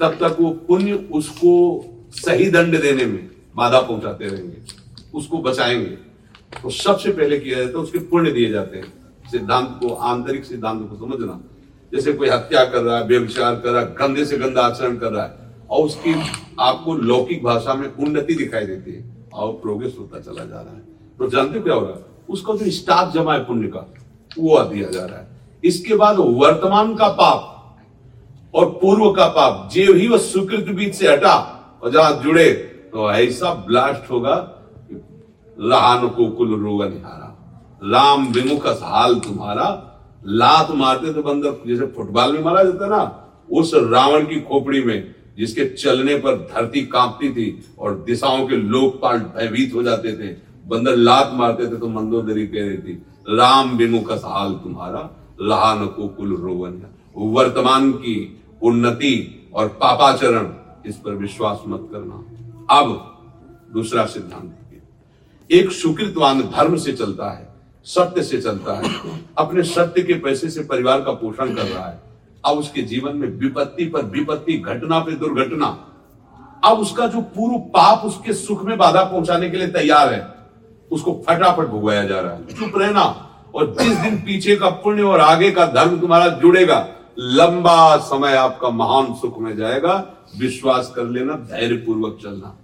तब 0.00 0.16
तक 0.20 0.36
वो 0.40 0.50
पुण्य 0.50 0.92
उसको 0.92 1.50
सही 2.12 2.50
दंड 2.50 2.80
देने 2.80 3.06
में 3.06 3.30
बाधा 3.56 3.80
पहुंचाते 3.80 4.24
रहेंगे, 4.24 4.56
उसको 5.14 5.38
बचाएँगे। 5.38 6.10
तो 6.62 6.70
सबसे 6.70 7.10
पहले 7.10 7.38
किया 7.38 7.58
जाता 7.58 7.68
है, 7.68 7.84
उसके 7.84 7.98
पुण्य 7.98 8.30
दिए 8.30 8.50
जाते 8.50 8.78
हैं। 8.78 8.92
सिद्धांत 9.30 9.78
को, 9.80 9.94
आंतरिक 9.94 10.44
सिद्धांत 10.44 10.90
को 10.90 10.96
समझना। 10.96 11.40
जैसे 11.94 12.12
कोई 12.12 12.28
हत्या 12.28 12.64
कर 12.64 12.82
रहा 12.82 12.98
है 12.98 13.06
व्यविचार 13.06 13.54
कर 13.54 13.70
रहा 13.70 13.80
है, 13.80 13.94
गंदे 13.94 14.24
से 14.24 14.38
गंदा 14.38 14.62
आचरण 14.62 14.96
कर 14.96 15.12
रहा 15.12 15.24
है, 15.24 15.32
और 15.70 15.84
उसकी 15.84 16.14
आपको 16.60 16.94
लौकिक 16.94 17.42
भाषा 17.44 17.74
में 17.74 17.94
उन्नति 17.94 18.34
दिखाई 18.34 18.66
देती 18.66 18.92
है, 18.92 19.04
और 19.32 19.52
प्रोग्रेस 19.52 19.96
होता 19.98 20.20
चला 20.20 20.44
जा 20.44 20.60
रहा 20.60 20.74
है। 20.74 20.82
तो 21.18 21.28
जानते 21.28 21.58
हो 21.58 21.64
क्या 21.64 21.74
हो 21.74 21.80
रहा 21.80 21.90
है? 21.90 22.04
उसका 22.28 22.54
जो 22.54 22.70
स्टाक 22.70 23.12
जमा 23.14 23.34
है 23.34 23.44
पुण्य 23.44 23.68
का, 23.68 23.94
वो 24.38 24.64
दिया 24.64 24.88
जा 24.88 25.04
रहा 25.04 25.18
है। 25.18 25.26
इसके 25.64 25.94
बाद 25.94 26.16
वर्तमान 26.18 26.94
का 26.94 27.08
पाप 27.08 27.46
और 28.54 28.70
पूर्व 28.70 29.12
का 29.12 29.26
पाप 29.26 29.70
जे 29.72 29.84
ही 29.84 30.08
वह 30.08 30.18
स्वीकृत 30.18 30.64
बीच 30.64 30.94
से 30.94 31.12
हटा 31.12 31.56
और 31.82 31.90
जहाँ 31.90 32.12
जुड़े 32.22 32.52
तो 32.92 33.10
ऐसा 33.12 33.52
ब्लास्ट 33.66 34.10
होगा 34.10 34.36
लान 35.58 36.08
को 36.08 36.28
कुल 36.30 36.54
रोग 36.60 36.82
निहारा। 36.84 37.26
राम 37.84 38.26
विमुख 38.28 38.66
हाल 38.82 39.14
तुम्हारा। 39.20 39.68
लात 40.24 40.70
मारते 40.70 41.12
तो 41.14 41.22
बंदर, 41.22 41.56
जैसे 41.66 41.86
फुटबॉल 41.86 42.32
में 42.32 42.42
मारा 42.44 42.62
जाता 42.62 42.86
ना, 42.86 43.02
उस 43.50 43.72
रावण 43.74 44.26
की 44.26 44.40
खोपड़ी 44.40 44.82
में, 44.84 45.14
जिसके 45.38 45.64
चलने 45.74 46.16
पर 46.16 46.36
धरती 46.52 46.82
कांपती 46.86 47.30
थी 47.30 47.74
और 47.78 47.94
दिशाओं 48.06 48.46
के 48.46 48.56
लोकपाल 48.56 49.18
भयभीत 49.18 49.74
हो 49.74 49.82
जाते 49.82 50.12
थे। 50.12 50.34
बंदर 50.66 50.96
लात 50.96 51.30
मारते 51.34 51.66
थे 51.66 51.76
तो 51.76 51.88
मंदोदरी 51.88 52.46
कह 52.46 52.66
रही 52.66 52.78
थी, 52.78 53.02
राम 53.28 53.76
विमुख 53.76 54.12
हाल 54.24 54.52
तुम्हारा। 54.54 55.08
लहान 55.42 55.86
को 55.86 56.08
कुल 56.08 56.36
रोवन 56.36 56.82
वर्तमान 57.16 57.90
की 57.92 58.16
उन्नति 58.62 59.50
और 59.54 59.68
पापाचरण 59.80 60.44
इस 60.86 60.96
पर 60.96 61.14
विश्वास 61.14 61.62
मत 61.66 61.88
करना। 61.92 62.78
अब 62.80 63.06
दूसरा 63.72 64.04
सिद्धांत। 64.06 64.56
एक 65.50 65.70
सुकृतवान 65.72 66.40
धर्म 66.42 66.76
से 66.76 66.92
चलता 66.92 67.30
है, 67.30 67.48
सत्य 67.86 68.22
से 68.22 68.40
चलता 68.40 68.74
है, 68.74 68.90
अपने 69.38 69.62
सत्य 69.62 70.02
के 70.02 70.14
पैसे 70.14 70.50
से 70.50 70.62
परिवार 70.62 71.00
का 71.00 71.12
पोषण 71.12 71.54
कर 71.54 71.62
रहा 71.62 71.86
है। 71.86 72.00
अब 72.44 72.58
उसके 72.58 72.82
जीवन 72.82 73.16
में 73.16 73.28
विपत्ति 73.28 73.84
पर 73.84 74.04
विपत्ति, 74.04 74.56
घटना 74.56 74.98
पे 74.98 75.12
दुर्घटना। 75.12 75.66
अब 76.64 76.78
उसका 76.78 77.06
जो 77.06 77.20
पूर्व 77.20 77.58
पाप 77.58 78.04
उसके 78.04 78.32
सुख 78.32 78.64
में 78.64 78.76
बाधा 78.78 79.04
पहुँचाने 79.04 79.50
के 79.50 79.56
लिए 79.56 79.68
तैयार 79.68 80.12
है, 80.14 80.26
उसको 80.90 81.12
फटाफट 81.28 81.66
भुगवाया 81.66 82.04
जा 82.04 82.20
रहा 82.20 82.32
है। 82.32 82.46
चुप 82.46 82.76
रहना 82.76 83.02
और 83.54 83.74
जिस 83.80 83.96
दिन 83.96 84.16
पीछे 84.16 84.56
का 84.56 84.68
पुण्य 84.70 85.02
और 85.02 85.20
आगे 85.20 85.50
का 85.50 85.66
धर्म 85.66 85.98
तुम्हारा 86.00 86.28
जुड़ेगा, 86.28 86.86
लंबा 87.18 87.96
समय 87.96 88.36
आपका 88.36 88.70
महान 88.70 89.14
सुख 89.14 89.38
में 89.38 89.56
जाएगा। 89.56 89.94
विश्वास 90.38 90.92
कर 90.96 91.04
लेना 91.04 91.34
धैर्य 91.50 91.76
पूर्वक 91.76 92.18
चलना। 92.22 92.56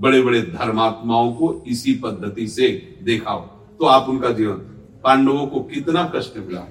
बड़े 0.00 0.22
बड़े 0.22 0.40
धर्मात्माओं 0.42 1.32
को 1.32 1.62
इसी 1.66 1.94
पद्धति 1.94 2.46
से 2.48 2.68
देखा 3.02 3.36
तो 3.78 3.86
आप 3.86 4.08
उनका 4.08 4.30
जीवन। 4.30 4.58
पांडवों 5.04 5.46
को 5.46 5.60
कितना 5.64 6.04
कष्ट 6.14 6.36
मिला। 6.36 6.62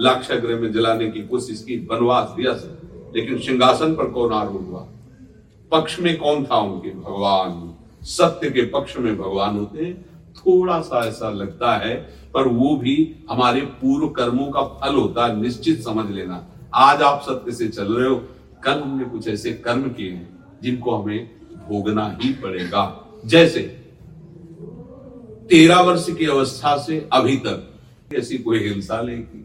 लाक्षाग्रह 0.00 0.60
में 0.60 0.72
जलाने 0.72 1.10
की 1.10 1.20
कोशिश 1.20 1.62
की, 1.62 1.76
वनवास 1.90 2.34
दिया 2.36 2.52
लेकिन 3.16 3.38
सिंहासन 3.38 3.94
पर 3.94 4.10
कौन 4.10 4.32
आरूढ़ 4.32 4.62
हुआ? 4.62 4.86
पक्ष 5.72 5.98
में 6.00 6.16
कौन 6.18 6.44
था 6.44 6.56
उनके? 6.56 6.90
भगवान। 6.90 7.74
सत्य 8.02 8.50
के 8.50 8.62
पक्ष 8.66 8.96
में 8.98 9.16
भगवान 9.18 9.58
होते 9.58 9.84
हैं। 9.84 10.04
थोड़ा 10.36 10.80
सा 10.80 11.04
ऐसा 11.06 11.30
लगता 11.30 11.76
है, 11.76 11.94
पर 12.34 12.48
वो 12.48 12.76
भी 12.76 12.96
हमारे 13.30 13.60
पूर्व 13.60 14.08
कर्मों 14.08 14.46
का 14.46 14.62
फल 14.62 14.94
होता 14.94 15.26
है, 15.26 15.40
निश्चित 15.40 15.82
समझ 15.82 16.10
लेना। 16.10 16.44
आज 16.74 17.02
आप 17.02 17.22
सत्य 17.22 17.52
से 17.52 17.68
चल 17.68 17.92
रहे 17.94 18.08
हो 18.08 18.22
कल 18.64 18.80
हमने 18.80 19.04
कुछ 19.04 19.28
ऐसे 19.28 19.52
कर्म 19.52 19.88
किए 19.90 20.10
हैं 20.10 20.28
जिनको 20.62 20.96
हमें 20.96 21.30
भोगना 21.68 22.18
ही 22.22 22.32
पड़ेगा। 22.32 22.84
जैसे 23.26 23.60
तेरह 25.50 25.80
वर्ष 25.80 26.06
की 26.10 26.26
अवस्था 26.26 26.76
से 26.78 27.08
अभी 27.12 27.36
तक 27.36 28.14
ऐसी 28.14 28.38
कोई 28.38 28.58
हिंसा 28.58 29.00
नहीं 29.02 29.22
की। 29.22 29.40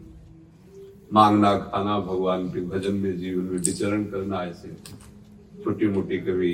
मांगना, 1.12 1.56
खाना, 1.56 1.98
भगवान 2.00 2.48
के 2.48 2.60
भजन 2.60 2.94
में 2.94 3.18
जीवन 3.18 3.44
में 3.44 3.58
विचरण 3.58 4.04
करना 4.04 4.42
ऐसे। 4.44 4.68
छोटी 5.64 5.88
मोटी 5.88 6.18
कभी 6.18 6.52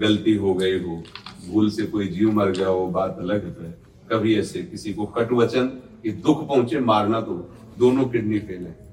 गलती 0.00 0.34
हो 0.34 0.54
गई 0.54 0.78
हो, 0.78 1.02
भूल 1.50 1.70
से 1.70 1.82
कोई 1.82 2.08
जीव 2.08 2.32
मर 2.32 2.50
गया 2.50 2.68
हो, 2.68 2.86
बात 2.86 3.16
अलग 3.18 3.62
है। 3.62 3.78
कभी 4.10 4.38
ऐसे 4.38 4.62
किसी 4.62 4.92
को 4.92 5.06
कट 5.06 5.32
वचन 5.32 5.66
कि 6.02 6.12
दुख 6.12 6.48
पहुँचे 6.48 6.80
मारना 6.80 7.20
तो 7.20 7.34
दोनों 7.78 8.04
किडनी 8.04 8.38
फेल 8.38 8.66
है। 8.66 8.83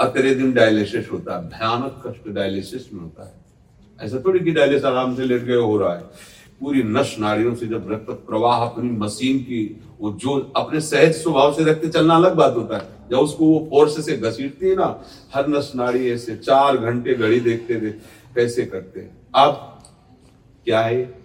अतरे 0.00 0.34
दिन 0.34 0.52
डायलिसिस 0.52 1.12
होता 1.12 1.36
है, 1.36 1.48
भयानक 1.48 2.02
कष्ट 2.06 2.28
डायलिसिस 2.28 2.92
में 2.92 3.00
होता 3.00 3.26
है। 3.26 3.34
ऐसा 4.06 4.18
थोड़ी 4.24 4.40
कि 4.40 4.50
डायलिसिस 4.50 4.84
आराम 4.84 5.16
से 5.16 5.24
लेट 5.24 5.42
गए, 5.42 5.54
हो 5.54 5.78
रहा 5.78 5.94
है। 5.94 6.02
पूरी 6.60 6.82
नश 6.82 7.18
नाड़ियों 7.18 7.54
से 7.54 7.66
जब 7.66 7.90
रक्त 7.92 8.10
प्रवाह 8.10 8.58
अपनी 8.58 8.90
मशीन 8.90 9.38
की, 9.38 9.80
वो 10.00 10.12
जो 10.12 10.52
अपने 10.56 10.80
सहज 10.80 11.12
स्वभाव 11.12 11.52
से 11.52 11.64
रक्त 11.64 11.86
चलना 11.86 12.16
अलग 12.16 12.34
बात 12.34 12.54
होता 12.56 12.76
है। 12.76 12.88
जब 13.10 13.16
उसको 13.16 13.46
वो 13.46 13.66
फोर्स 13.70 14.06
से 14.06 14.16
घसीटती 14.16 14.68
है 14.68 14.76
ना, 14.76 15.04
हर 15.34 15.48
नश 15.48 15.72
नाड़ी 15.76 16.10
ऐसे 16.10 16.36
चार 16.36 16.76
घंटे 16.76 17.14
घड़ी 17.14 17.40
देखते 17.40 17.80
थे, 17.80 17.90
कैसे 18.34 18.66
करते 18.66 19.08
अब 19.34 19.82
क्या 20.64 20.80
है? 20.80 21.18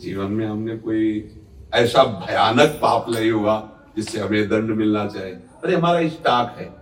जीवन 0.00 0.32
में 0.32 0.46
हमने 0.46 0.76
कोई 0.76 1.30
ऐसा 1.74 2.02
भयानक 2.04 2.78
पाप 2.82 3.06
नहीं 3.10 3.30
हुआ 3.30 3.56
जिससे 3.96 4.20
हमें 4.20 4.48
दंड 4.48 4.70
मिलना 4.70 5.06
चाहिए 5.06 5.34
अरे 5.34 5.74
हमारा 5.74 6.08
स्टॉक 6.08 6.58
है। 6.58 6.81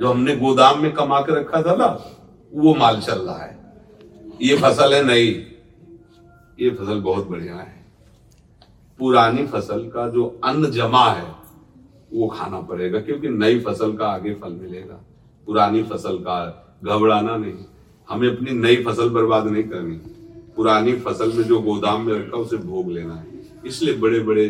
जो 0.00 0.08
हमने 0.08 0.36
गोदाम 0.36 0.78
में 0.78 0.92
कमा 0.92 1.20
के 1.20 1.40
रखा 1.40 1.62
था 1.62 1.74
ना, 1.74 2.04
वो 2.54 2.74
माल 2.74 3.00
चल 3.00 3.18
रहा 3.18 3.42
है। 3.42 3.58
ये 4.42 4.56
फ़सल 4.56 4.94
है 4.94 5.04
नई। 5.04 5.46
ये 6.60 6.70
फ़सल 6.70 7.00
बहुत 7.00 7.26
बढ़िया 7.26 7.54
है। 7.54 7.84
पुरानी 8.98 9.46
फ़सल 9.46 9.78
का 9.78 10.08
जो 10.08 10.40
अन्न 10.44 10.70
जमा 10.70 11.10
है, 11.10 11.34
वो 12.12 12.28
खाना 12.28 12.60
पड़ेगा, 12.60 13.00
क्योंकि 13.00 13.28
नई 13.28 13.60
फ़सल 13.60 13.96
का 13.96 14.08
आगे 14.08 14.34
फल 14.34 14.52
मिलेगा। 14.52 15.00
पुरानी 15.46 15.82
फ़सल 15.82 16.16
का 16.16 16.66
घबराना 16.84 17.36
नहीं। 17.36 17.54
हमें 18.10 18.36
अपनी 18.36 18.50
नई 18.50 18.76
फ़सल 18.76 19.08
बर्बाद 19.08 19.46
नहीं 19.46 19.64
करनी। 19.64 19.96
पुरानी 20.56 20.92
फ़सल 20.92 21.32
में 21.32 21.44
जो 21.44 21.60
गोदाम 21.60 22.00
में 22.00 22.14
रखा, 22.14 22.36
उसे 22.38 22.56
भोग 22.56 22.90
लेना 22.92 23.14
है। 23.14 23.26
इसलिए 23.66 23.94
बड़े 23.94 24.20
बड़े 24.20 24.48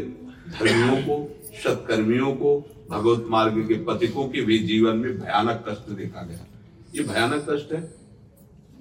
धर्मियों 0.61 1.03
को, 1.03 1.39
सत्कर्मियों 1.65 2.33
को 2.33 2.65
भगवत 2.91 3.27
मार्ग 3.29 3.69
के 3.69 3.75
पथिकों 3.75 4.29
के 4.29 4.41
भी 4.41 4.59
जीवन 4.59 4.97
में 4.97 5.19
भयानक 5.19 5.65
कष्ट 5.69 5.91
देखा 5.91 6.23
गया। 6.23 6.47
ये 6.95 7.03
भयानक 7.03 7.47
कष्ट 7.51 7.73
है। 7.73 7.95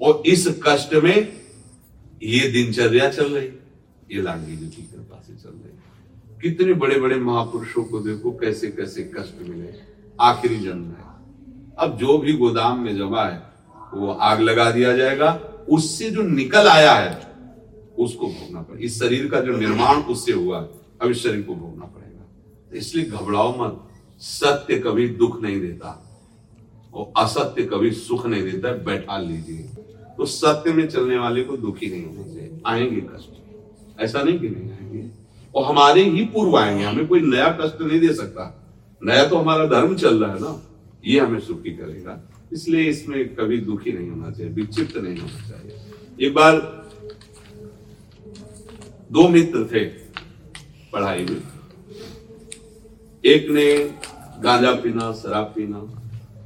और 0.02 0.24
इस 0.26 0.60
कष्ट 0.68 0.94
में 0.94 1.34
ये 2.24 2.50
दिनचर्या 2.50 3.10
चल 3.10 3.34
रही। 3.34 3.48
ये 4.16 4.22
लाडली 4.22 4.56
जी 4.56 4.66
की 4.66 4.82
कृपा 4.82 5.24
से 5.28 5.36
चल 5.36 5.50
रही। 5.50 5.80
कितने 6.42 6.74
बड़े 6.74 7.00
बड़े 7.00 7.16
महापुरुषों 7.16 7.84
को 7.84 8.00
देखो 8.00 8.32
कैसे 8.32 8.68
कैसे 8.68 9.04
कष्ट 9.04 9.50
मिले। 9.50 9.70
आखिरी 10.22 10.60
जन्म 10.60 10.86
है। 10.86 11.10
अब 11.80 11.98
जो 11.98 12.18
भी 12.18 12.34
गोदाम 12.34 12.80
में 12.80 12.98
जमा 12.98 13.24
है, 13.24 13.44
वो 13.94 14.12
आग 14.12 14.42
लगा 14.42 14.72
दिया 14.72 14.98
जाएगा। 14.98 15.34
उससे 15.70 16.10
जो 16.10 16.22
निकल 16.22 16.68
आया 16.68 16.94
है, 16.94 17.16
उसको 18.00 18.28
भोगना 18.28 18.62
पड़ेगा। 18.62 18.86
इस 18.86 19.00
शरीर 19.00 19.30
का 19.30 19.40
जो 19.40 19.58
निर्माण 19.58 19.98
उससे 19.98 20.32
हुआ 20.32 20.62
है, 20.62 20.70
अब 21.02 21.10
इस 21.10 21.24
शरीर 21.24 21.42
को 21.42 21.56
भोगना 21.56 21.86
पड़ेगा। 21.86 22.26
तो 22.70 22.76
इसलिए 22.76 23.06
घबराओ 23.06 23.66
मत। 23.66 23.89
सत्य 24.22 24.80
कभी 24.80 25.08
दुख 25.10 25.42
नहीं 25.42 25.60
देता 25.62 25.92
और 26.94 27.12
असत्य 27.18 27.64
कभी 27.64 27.92
सुख 27.92 28.26
नहीं 28.26 28.44
देता, 28.44 28.72
बैठा 28.72 29.18
लीजिए। 29.18 29.68
तो 30.18 30.26
सत्य 30.26 30.74
में 30.74 30.88
चलने 30.88 31.18
वाले 31.18 31.44
को 31.44 31.58
दुखी 31.58 31.90
नहीं 31.90 32.06
होना 32.06 32.24
चाहिए, 32.24 32.62
आएँगे 32.66 33.02
कष्ट। 33.02 34.02
ऐसा 34.02 34.24
नहीं 34.24 34.40
कि 34.40 34.50
नहीं 34.50 34.72
आएँगे। 34.72 35.04
और 35.56 35.66
हमारे 35.66 36.04
ही 36.04 36.26
पूर्व 36.26 36.58
आएँगे 36.58 36.84
हमें 36.84 37.08
कोई 37.08 37.22
नया 37.22 37.48
कष्ट 37.62 37.82
नहीं 37.82 38.00
दे 38.00 38.14
सकता। 38.14 38.56
नया 39.02 39.28
तो 39.28 39.38
हमारा 39.38 39.66
धर्म 39.66 39.96
चल 39.96 40.24
रहा 40.24 40.34
है 40.34 40.40
ना, 40.40 40.62
ये 41.06 41.20
हमें 41.20 41.40
सुखी 41.40 41.72
करेगा। 41.72 42.22
इसलिए 42.54 42.90
इसमें 42.90 43.36
कभी 43.36 43.58
दुखी 43.58 43.92
नहीं 43.92 44.10
होना 44.10 44.32
चाहिए, 44.32 44.52
विक्षिप्त 44.52 44.98
नहीं 44.98 45.18
होना 45.18 45.50
चाहिए। 45.50 46.28
एक 46.28 46.34
बार 46.34 46.58
दो 49.12 49.28
मित्र 49.30 49.64
थे, 49.66 49.86
पढ़ाई 50.94 51.26
में। 51.26 51.42
एक 53.26 53.50
ने 53.50 53.96
गांजा 54.44 54.72
पीना, 54.74 55.12
शराब 55.12 55.46
पीना, 55.46 55.80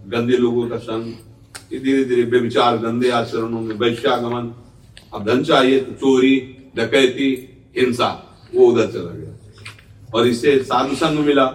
गंदे 0.07 0.37
लोगों 0.37 0.69
का 0.69 0.77
संग 0.77 1.13
धीरे 1.79 2.03
धीरे 2.03 2.23
बेविचार 2.23 2.77
गंदे 2.77 3.09
आचरणों 3.09 3.61
में 3.61 3.75
वैश्यागमन। 3.75 4.53
अब 5.13 5.25
धन 5.25 5.43
चाहिए 5.43 5.79
तो 5.79 5.91
चोरी, 5.91 6.57
डकैती, 6.75 7.49
हिंसा, 7.77 8.09
वो 8.55 8.67
उधर 8.67 8.91
चला 8.91 9.11
गया। 9.11 9.33
और 10.15 10.27
इसे 10.27 10.63
साधु 10.63 10.95
संग 10.95 11.19
मिला। 11.19 11.45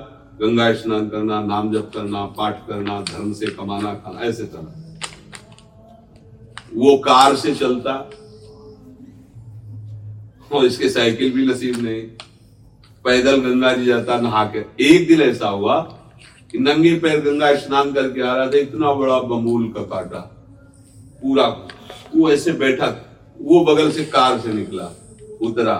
गंगा 0.40 0.72
स्नान 0.74 1.08
करना, 1.08 1.42
नाम 1.42 1.72
जप 1.72 1.90
करना, 1.94 2.26
पाठ 2.26 2.68
करना, 2.68 3.00
धर्म 3.00 3.32
से 3.32 3.46
कमाना, 3.46 3.94
खाना, 3.94 4.20
ऐसे 4.20 4.44
चला। 4.44 5.00
वो 6.74 6.98
कार 6.98 7.36
से 7.36 7.54
चलता 7.54 8.10
और 10.52 10.64
इसके 10.64 10.88
साइकिल 10.88 11.32
भी 11.32 11.46
नसीब 11.46 11.82
नहीं। 11.82 12.02
पैदल 13.08 13.40
गंगा 13.40 13.72
जी 13.72 13.84
जाता, 13.84 14.20
नहा 14.20 14.44
के। 14.44 14.58
एक 14.84 15.08
दिन 15.08 15.20
ऐसा 15.20 15.48
हुआ 15.48 15.80
कि 16.52 16.58
नंगे 16.58 16.94
पैर 16.98 17.20
गंगा 17.20 17.54
स्नान 17.54 17.92
करके 17.92 18.20
आ 18.20 18.36
रहा 18.36 18.46
था, 18.46 18.58
इतना 18.58 18.92
बड़ा 18.94 19.20
बमूल 19.20 19.68
का 19.68 19.82
काटा। 19.82 20.18
पूरा, 21.22 21.46
वो 22.16 22.30
ऐसे 22.30 22.52
बैठा, 22.52 22.86
वो 23.40 23.64
बगल 23.64 23.90
से 23.90 24.04
कार 24.04 24.38
से 24.38 24.52
निकला, 24.52 24.90
उतरा। 25.40 25.74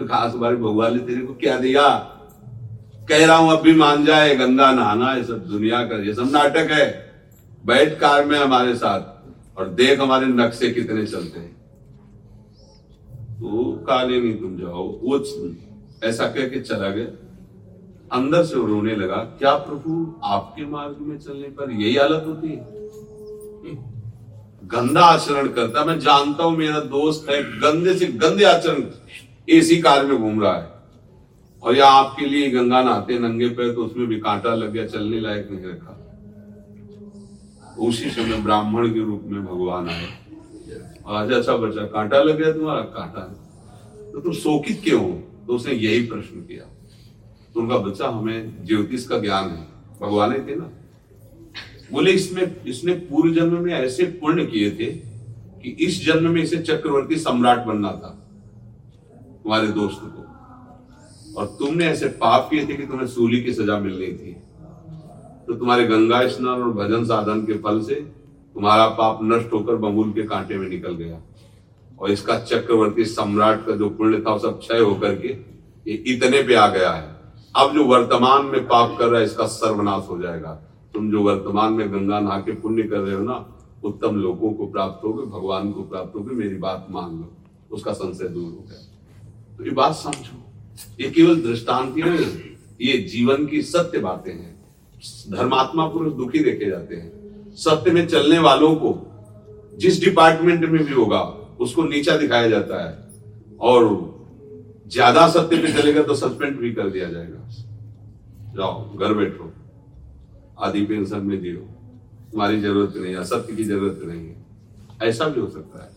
कहा 0.00 0.28
तुम्हारे 0.28 0.56
भगवान 0.56 0.92
ने 0.92 0.98
तेरे 0.98 1.20
को 1.20 1.34
क्या 1.34 1.58
दिया? 1.58 1.88
कह 3.08 3.26
रहा 3.26 3.36
हूँ 3.36 3.52
अब 3.52 3.60
भी 3.60 3.74
मान 3.74 4.04
जाए, 4.04 4.36
गंगा 4.36 4.72
नहाना, 4.72 5.14
ये 5.14 5.24
सब 5.24 5.46
दुनिया 5.46 5.82
का, 5.82 6.02
ये 6.02 6.14
सब 6.14 6.30
नाटक 6.32 6.70
है। 6.70 6.86
बैठ 7.66 7.98
कार 7.98 8.24
में 8.24 8.38
हमारे 8.38 8.74
साथ, 8.74 9.58
और 9.58 9.68
देख 9.68 10.00
हमारे 10.00 10.26
नक्शे 10.26 10.70
कितने 10.70 11.06
चलते 11.06 11.40
हैं। 11.40 11.54
तो 13.40 13.72
काले 13.86 14.20
नहीं 14.20 14.34
तुम 14.34 14.56
जाओ, 14.58 15.00
वो 15.02 15.18
ऐसा 16.02 16.26
कह 16.26 16.48
के 16.48 16.60
चला 16.60 16.88
गया। 16.88 17.06
अंदर 18.12 18.44
से 18.44 18.54
रोने 18.56 18.94
लगा, 18.96 19.16
क्या 19.16 19.54
प्रभु 19.56 20.14
आपके 20.24 20.64
मार्ग 20.66 20.96
में 21.00 21.18
चलने 21.18 21.48
पर 21.48 21.70
यही 21.72 21.96
हालत 21.96 22.24
होती 22.26 22.48
है? 22.48 22.74
गंदा 24.64 25.00
आचरण 25.00 25.48
करता, 25.48 25.84
मैं 25.84 25.98
जानता 26.00 26.44
हूँ 26.44 26.56
मेरा 26.56 26.80
दोस्त 26.80 27.30
है, 27.30 27.42
गंदे 27.60 27.94
से 27.94 28.06
गंदे 28.06 28.44
आचरण 28.44 28.82
एसी 29.48 29.76
कार 29.76 30.06
में 30.06 30.16
घूम 30.18 30.40
रहा 30.42 30.56
है। 30.56 30.74
और 31.62 31.76
या 31.76 31.86
आपके 31.86 32.26
लिए 32.26 32.50
गंगा 32.50 32.82
नहाते 32.82 33.18
नंगे 33.18 33.48
पैर 33.48 33.72
तो 33.74 33.84
उसमें 33.84 34.06
भी 34.06 34.18
कांटा 34.20 34.54
लग 34.54 34.72
गया, 34.72 34.86
चलने 34.86 35.20
लायक 35.20 35.48
नहीं 35.50 35.64
रखा। 35.64 35.92
उसी 37.78 38.10
समय 38.10 38.40
ब्राह्मण 38.42 38.88
के 38.88 39.00
रूप 39.00 39.22
में 39.24 39.44
भगवान 39.46 39.88
आए। 39.88 40.06
आज 41.08 41.32
अच्छा 41.32 41.56
बच्चा 41.56 41.82
कांटा 41.86 42.22
लग 42.22 42.38
गया 42.38 42.52
तुम्हारा, 42.52 42.80
कांटा। 42.80 43.20
तो 44.12 44.20
तुम 44.20 44.32
शोकित 44.32 44.80
क्यों 44.84 45.00
हो? 45.02 45.22
तो 45.46 45.54
उसने 45.54 45.72
यही 45.72 46.06
प्रश्न 46.06 46.40
किया। 46.40 46.64
तो 47.54 47.60
उनका 47.60 47.78
बच्चा 47.78 48.08
हमें 48.08 48.66
ज्योतिष 48.66 49.06
का 49.06 49.18
ज्ञान 49.18 49.48
है। 49.48 49.66
भगवान 50.00 50.32
थे 50.34 50.56
ना? 50.56 50.70
बोले, 51.92 52.10
इसमें, 52.10 52.64
इसने 52.64 52.92
पूर्व 52.92 53.34
जन्म 53.34 53.58
में 53.58 53.72
ऐसे 53.72 54.04
पुण्य 54.04 54.46
किए 54.46 54.70
थे 54.70 54.86
कि 55.62 55.70
इस 55.70 56.06
जन्म 56.06 56.30
में 56.30 56.42
इसे 56.42 56.56
चक्रवर्ती 56.56 57.16
सम्राट 57.16 57.58
बनना 57.58 57.92
था 57.92 58.28
तुम्हारे 59.42 59.68
दोस्त 59.68 60.00
को। 60.02 60.26
और 61.40 61.46
तुमने 61.46 61.84
ऐसे 61.84 62.08
पाप 62.08 62.48
किए 62.50 62.66
थे 62.66 62.74
कि 62.74 62.86
तुम्हें 62.86 63.06
सूली 63.06 63.42
की 63.42 63.54
सजा 63.54 63.78
मिलनी 63.78 64.06
थी। 64.06 64.36
तो 65.46 65.54
तुम्हारे 65.54 65.86
गंगा 65.86 66.28
स्नान 66.28 66.62
और 66.62 66.70
भजन 66.70 67.04
साधन 67.04 67.46
के 67.46 67.52
फल 67.52 67.82
से 67.82 67.94
तुम्हारा 68.54 68.88
पाप 68.88 69.18
नष्ट 69.22 69.52
होकर 69.52 69.76
बमूल 69.76 70.12
के 70.12 70.22
कांटे 70.22 70.58
में 70.58 70.68
निकल 70.68 70.94
गया। 70.94 71.20
और 72.00 72.10
इसका 72.10 72.38
चक्रवर्ती 72.38 73.04
सम्राट 73.04 73.66
का 73.66 73.72
जो 73.72 73.88
पुण्य 73.90 74.18
था 74.18 74.38
सब 74.38 74.58
क्षय 74.58 74.78
होकर 74.78 75.14
के 75.14 75.28
ये 75.90 75.94
इतने 75.94 76.42
पे 76.42 76.54
आ 76.54 76.68
गया 76.68 76.90
है। 76.90 77.16
अब 77.56 77.74
जो 77.74 77.84
वर्तमान 77.84 78.44
में 78.44 78.64
पाप 78.64 78.96
कर 78.98 79.06
रहा 79.06 79.20
है, 79.20 79.26
इसका 79.26 79.46
सर्वनाश 79.46 80.06
हो 80.10 80.18
जाएगा। 80.18 80.62
तुम 80.94 81.10
जो 81.10 81.22
वर्तमान 81.22 81.72
में 81.72 81.92
गंगा 81.92 82.20
नहा 82.20 82.38
के 82.38 82.52
पुण्य 82.52 82.82
कर 82.82 82.98
रहे 82.98 83.14
हो 83.14 83.22
ना, 83.22 83.58
उत्तम 83.84 84.16
लोगों 84.16 84.52
को 84.52 84.66
प्राप्त 84.66 85.04
होगे, 85.04 85.22
भगवान 85.22 85.72
को 85.72 85.82
प्राप्त 85.82 86.16
होगे, 86.16 86.34
मेरी 86.34 86.54
बात 86.54 86.86
मान 86.90 87.10
लो। 87.10 87.36
उसका 87.70 87.92
संशय 87.92 88.28
दूर 88.28 88.44
हो 88.44 88.64
गया। 88.68 88.98
तो 89.58 89.64
ये 89.64 89.70
बात 89.70 89.94
समझो। 89.94 90.42
ये 91.00 91.10
केवल 91.10 91.40
दृष्टांत 91.40 91.96
नहीं 91.96 92.18
ये 92.80 92.98
जीवन 92.98 93.46
की 93.46 93.62
सत्य 93.62 93.98
बातें 93.98 94.32
हैं। 94.32 94.64
धर्मात्मा 95.30 95.86
पुरुष 95.86 96.12
दुखी 96.12 96.38
देखे 96.38 96.64
जाते 96.64 96.94
हैं। 96.94 97.12
सत्य 97.54 97.90
में 97.90 98.08
चलने 98.08 98.38
वालों 98.38 98.74
को 98.74 99.12
जिस 99.78 100.04
डिपार्टमेंट 100.04 100.64
में 100.64 100.84
भी 100.84 100.92
होगा 100.92 101.20
उसको 101.60 101.82
नीचा 101.82 102.16
दिखाया 102.16 102.48
जाता 102.48 102.84
है। 102.84 103.06
और 103.60 104.16
ज़्यादा 104.88 105.28
सत्य 105.28 105.56
पे 105.56 105.72
चलेगा 105.72 106.02
तो 106.02 106.14
सस्पेंड 106.14 106.58
भी 106.58 106.72
कर 106.72 106.88
दिया 106.88 107.08
जाएगा। 107.10 107.48
जाओ, 108.56 108.96
घर 108.96 109.14
बैठो। 109.14 109.52
आधी 110.58 110.84
पेंशन 110.84 111.18
में 111.18 111.42
दियो। 111.42 111.60
तुम्हारी 112.32 112.60
ज़रूरत 112.60 112.94
नहीं 112.96 113.14
है, 113.14 113.24
सत्य 113.24 113.56
की 113.56 113.64
ज़रूरत 113.64 114.00
नहीं 114.04 114.26
है। 114.28 114.44
ऐसा 115.02 115.24
भी 115.24 115.40
हो 115.40 115.48
सकता 115.48 115.84
है। 115.84 115.90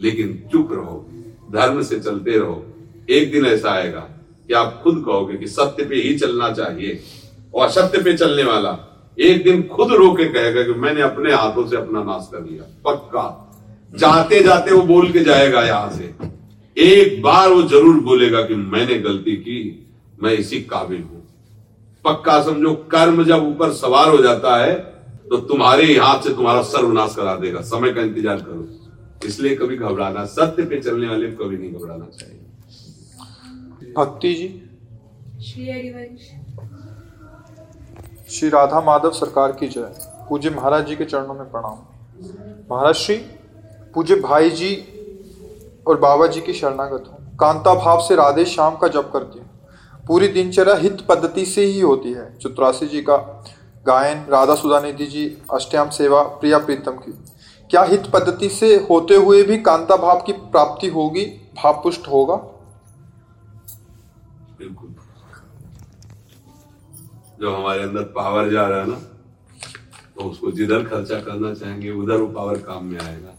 लेकिन 0.00 0.48
चुप 0.52 0.72
रहो। 0.72 1.10
धर्म 1.52 1.82
से 1.82 2.00
चलते 2.00 2.38
रहो। 2.38 2.66
एक 3.10 3.32
दिन 3.32 3.46
ऐसा 3.46 3.70
आएगा 3.70 4.00
कि 4.46 4.54
आप 4.54 4.80
खुद 4.84 5.02
कहोगे 5.06 5.36
कि 5.36 5.46
सत्य 5.46 5.84
पे 5.84 5.96
ही 5.96 6.18
चलना 6.18 6.52
चाहिए। 6.52 7.00
और 7.54 7.66
असत्य 7.66 8.02
पे 8.02 8.16
चलने 8.16 8.44
वाला। 8.44 8.90
एक 9.18 9.44
दिन 9.44 9.62
खुद 9.62 9.92
रो 9.92 10.14
के 10.14 10.24
कहेगा 10.24 10.62
कि 10.62 10.74
मैंने 10.80 11.00
अपने 11.00 11.32
हाथों 11.32 11.66
से 11.66 11.76
अपना 11.76 12.02
नाश 12.02 12.28
कर 12.32 12.44
लिया। 12.44 12.62
पक्का। 12.84 13.43
जाते 13.94 14.42
जाते 14.42 14.72
वो 14.72 14.82
बोल 14.84 15.12
के 15.12 15.24
जाएगा 15.24 15.62
यहाँ 15.62 15.90
से। 15.90 16.14
एक 16.76 17.20
बार 17.22 17.48
वो 17.50 17.62
ज़रूर 17.64 18.00
बोलेगा 18.04 18.42
कि 18.42 18.54
मैंने 18.54 18.98
गलती 19.00 19.36
की 19.38 19.58
मैं 20.22 20.32
इसी 20.34 20.60
काबिल 20.64 21.02
हूँ। 21.02 21.22
पक्का 22.04 22.40
समझो 22.42 22.74
कर्म 22.92 23.24
जब 23.24 23.44
ऊपर 23.44 23.72
सवार 23.74 24.08
हो 24.08 24.22
जाता 24.22 24.56
है 24.56 24.74
तो 25.28 25.36
तुम्हारे 25.42 25.84
हाथ 25.96 26.22
से 26.22 26.30
तुम्हारा 26.30 26.62
सर्वनाश 26.64 27.14
करा 27.16 27.34
देगा। 27.36 27.60
समय 27.64 27.92
का 27.92 28.00
इंतज़ार 28.02 28.38
करो। 28.38 29.26
इसलिए 29.26 29.54
कभी 29.56 29.76
घबराना 29.78 30.24
सत्य 30.26 30.64
पे 30.64 30.80
चलने 30.80 31.08
वाले 31.08 31.26
को 31.28 31.44
कभी 31.44 31.56
नहीं 31.58 31.72
घबराना 31.72 32.06
चाहिए। 32.12 32.40
भक्ति 33.94 34.34
जी? 34.34 34.48
श्री 35.42 35.70
हरिवंश। 35.70 36.20
श्री 38.30 38.48
राधा 38.48 38.80
माधव 38.82 39.10
सरकार 39.12 39.52
की 39.52 39.68
जय। 39.68 39.90
पूज्य 40.28 40.50
महाराज 40.50 40.86
जी 40.88 40.96
के 40.96 41.04
चरणों 41.06 41.34
में 41.34 41.50
प्रणाम। 41.50 41.78
महाराज 42.70 42.94
श्री? 42.96 43.16
पूज्य 43.94 44.14
भाई 44.16 44.50
जी 44.50 44.74
और 45.86 45.98
बाबा 46.00 46.26
जी 46.26 46.40
की 46.40 46.52
शरणागत 46.52 47.04
हूँ। 47.08 47.36
कांता 47.36 47.74
भाव 47.74 48.00
से 48.00 48.14
राधे 48.16 48.44
श्याम 48.44 48.76
का 48.76 48.88
जप 48.88 49.10
करती 49.12 49.38
हूँ। 49.38 49.48
पूरी 50.06 50.28
दिनचर्या 50.28 50.74
हित 50.76 51.00
पद्धति 51.00 51.44
से 51.46 51.64
ही 51.64 51.80
होती 51.80 52.12
है। 52.12 52.26
चतुरासी 52.38 52.86
जी 52.86 53.02
का 53.02 53.16
गायन, 53.86 54.24
राधा 54.30 54.54
सुधा 54.54 54.80
निधि 54.80 55.06
जी, 55.06 55.26
अष्टयाम 55.52 55.90
सेवा, 55.90 56.22
प्रिया 56.22 56.58
प्रीतम 56.58 56.96
की। 56.96 57.12
क्या 57.70 57.82
हित 57.82 58.06
पद्धति 58.12 58.48
से 58.48 58.74
होते 58.90 59.14
हुए 59.16 59.42
भी 59.42 59.58
कांता 59.58 59.96
भाव 59.96 60.22
की 60.26 60.32
प्राप्ति 60.32 60.88
होगी? 60.88 61.24
भाव 61.56 61.80
पुष्ट 61.82 62.08
होगा? 62.08 62.34
बिल्कुल। 64.58 64.94
जो 67.40 67.54
हमारे 67.54 67.82
अंदर 67.82 68.02
पावर 68.12 68.50
जा 68.50 68.66
रहा 68.66 68.80
है 68.80 68.88
ना 68.88 69.00
तो 70.16 70.24
उसको 70.24 70.50
जिधर 70.52 70.84
खर्चा 70.84 71.20
करना 71.20 71.54
चाहेंगे, 71.54 71.90
उधर 71.92 72.16
वो 72.16 72.26
पावर 72.26 72.58
काम 72.58 72.84
में 72.84 72.98
आएगा। 73.00 73.32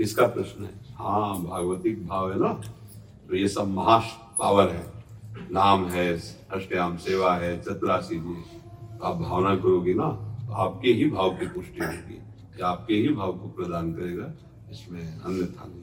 इसका 0.00 0.26
प्रश्न 0.26 0.64
है? 0.64 0.70
हाँ 0.94 1.42
भागवतिक 1.42 2.06
भाव 2.06 2.30
है 2.32 2.38
ना? 2.40 2.48
तो 3.28 3.36
ये 3.36 3.48
सब 3.48 3.68
महा 3.68 3.98
पावर 4.38 4.68
है। 4.68 4.84
नाम 5.52 5.86
है 5.88 6.12
अष्टयाम 6.52 6.96
सेवा 6.98 7.34
है 7.36 7.60
चतुरासी 7.62 8.16
जी। 8.16 8.36
आप 9.02 9.16
भावना 9.18 9.54
करोगे 9.56 9.94
ना 9.94 10.08
तो 10.46 10.52
आपके 10.64 10.92
ही 10.92 11.08
भाव 11.10 11.30
की 11.30 11.46
पुष्टि 11.48 11.80
होगी। 11.80 12.20
या 12.60 12.66
आपके 12.68 12.94
ही 12.94 13.08
भाव 13.14 13.32
को 13.32 13.48
प्रदान 13.56 13.92
करेगा 13.94 14.32
इसमें 14.70 15.00
अन्यथा 15.00 15.64
नहीं। 15.64 15.82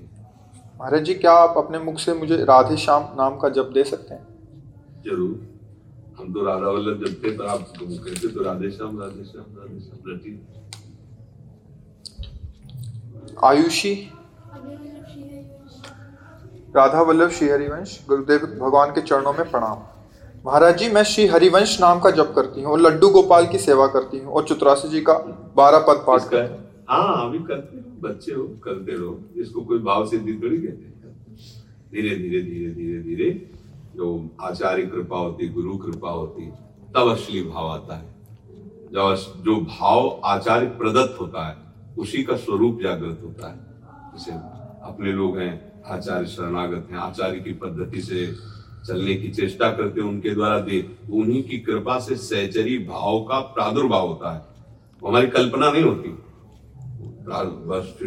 महाराज 0.80 1.04
जी 1.06 1.14
क्या 1.16 1.32
आप 1.38 1.58
अपने 1.58 1.80
मुख 1.80 2.00
से 2.00 2.14
मुझे 2.14 2.44
राधे 2.46 2.78
श्याम 2.78 3.08
नाम 3.18 3.38
का 3.40 3.50
जप 3.52 3.72
दे 3.74 3.84
सकते 3.84 4.14
हैं? 4.14 4.28
ज़रूर। 5.06 5.50
हम 6.20 6.34
तो 6.34 6.44
राधा 6.46 6.70
वल्लभ 6.70 7.06
जब 7.06 7.24
थे 7.24 7.38
पर 7.38 7.46
आप 7.48 7.62
तो 7.78 7.86
कहते 7.88 8.28
तो 8.28 8.44
राधे 8.44 8.70
श्याम 8.72 9.00
राधे 9.02 9.24
श्याम 9.24 9.58
राधे 9.58 9.80
श्याम 9.80 10.12
रटी 10.12 10.32
आयुषी? 13.44 13.94
राधा 16.76 17.02
वल्लभ 17.02 17.30
श्री 17.30 17.48
हरिवंश 17.50 18.00
गुरुदेव 18.10 18.46
भगवान 18.60 18.92
के 18.92 19.02
चरणों 19.02 19.34
में 19.34 19.50
प्रणाम। 19.52 19.80
महाराज 20.46 20.78
जी 20.78 20.90
मैं 20.90 21.04
श्री 21.04 21.26
हरिवंश 21.28 21.80
नाम 21.82 22.00
का 22.00 22.12
जप 22.12 22.32
करती 22.36 22.62
हूँ 22.62 22.72
और 22.72 22.80
लड्डू 22.80 23.10
गोपाल 23.10 23.48
की 23.48 23.58
सेवा 23.60 23.88
करती 23.88 24.20
हूँ 24.20 24.34
और 24.34 24.46
चतुरासी 24.48 24.90
जी 24.90 25.02
का 25.02 25.14
बारह 25.58 25.80
पद 25.88 26.04
पाठ 26.08 26.30
करती 26.30 26.54
हूँ। 26.54 26.60
हाँ 26.90 27.28
अभी 27.28 27.40
करते 27.40 27.78
रहो 27.78 28.08
बच्चे 28.08 28.34
हो 28.34 28.44
करते 28.64 28.92
रहो। 28.92 29.18
इसको 29.42 29.62
कोई 29.62 29.80
भाव 29.80 30.06
सिद्धि 30.08 30.34
थोड़ी 30.34 30.58
कहते 30.58 30.86
हैं। 30.86 30.92
धीरे 31.92 32.16
धीरे 32.16 32.42
धीरे 32.42 32.70
धीरे 32.72 33.02
धीरे। 33.02 33.30
जो 33.96 34.30
आचार्य 34.42 34.86
कृपा 34.86 35.18
होती 35.18 35.48
गुरु 35.50 35.78
कृपा 35.78 36.10
होती 36.10 36.46
तब 36.96 37.10
असली 37.10 37.42
भाव 37.44 37.68
आता 37.70 37.96
है। 37.96 38.10
जब 38.94 39.44
जो 39.44 39.56
भाव 39.62 40.22
आचार्य 40.26 40.66
प्रदत्त 40.80 41.20
होता 41.22 41.48
है 41.48 41.56
उसी 41.98 42.24
का 42.24 42.36
स्वरूप 42.36 42.82
जागृत 42.82 43.20
होता 43.24 43.52
है। 43.52 43.60
जैसे 44.14 44.32
अपने 44.86 45.12
लोग 45.12 45.38
हैं, 45.38 45.84
आचार्य 45.86 46.28
शरणागत 46.28 46.88
हैं, 46.92 46.98
आचार्य 46.98 47.40
की 47.40 47.54
पद्धति 47.54 48.02
से 48.02 48.34
चलने 48.88 49.16
की 49.16 49.30
चेष्टा 49.30 49.72
करते 49.72 50.02
हैं, 50.02 50.08
उनके 50.08 50.30
द्वारा 50.30 50.60
दे, 50.60 50.98
उन्हीं 51.12 51.44
की 51.44 51.60
कृपा 51.60 52.00
से 52.00 52.16
सहचरी 52.16 52.78
भाव 52.78 53.24
का 53.24 53.40
प्रादुर्भाव 53.40 54.08
होता 54.08 54.34
है। 54.34 54.42
हमारी 55.08 55.28
कल्पना 55.28 55.72
नहीं 55.72 55.84
होती। 55.84 56.18
बस 57.28 57.98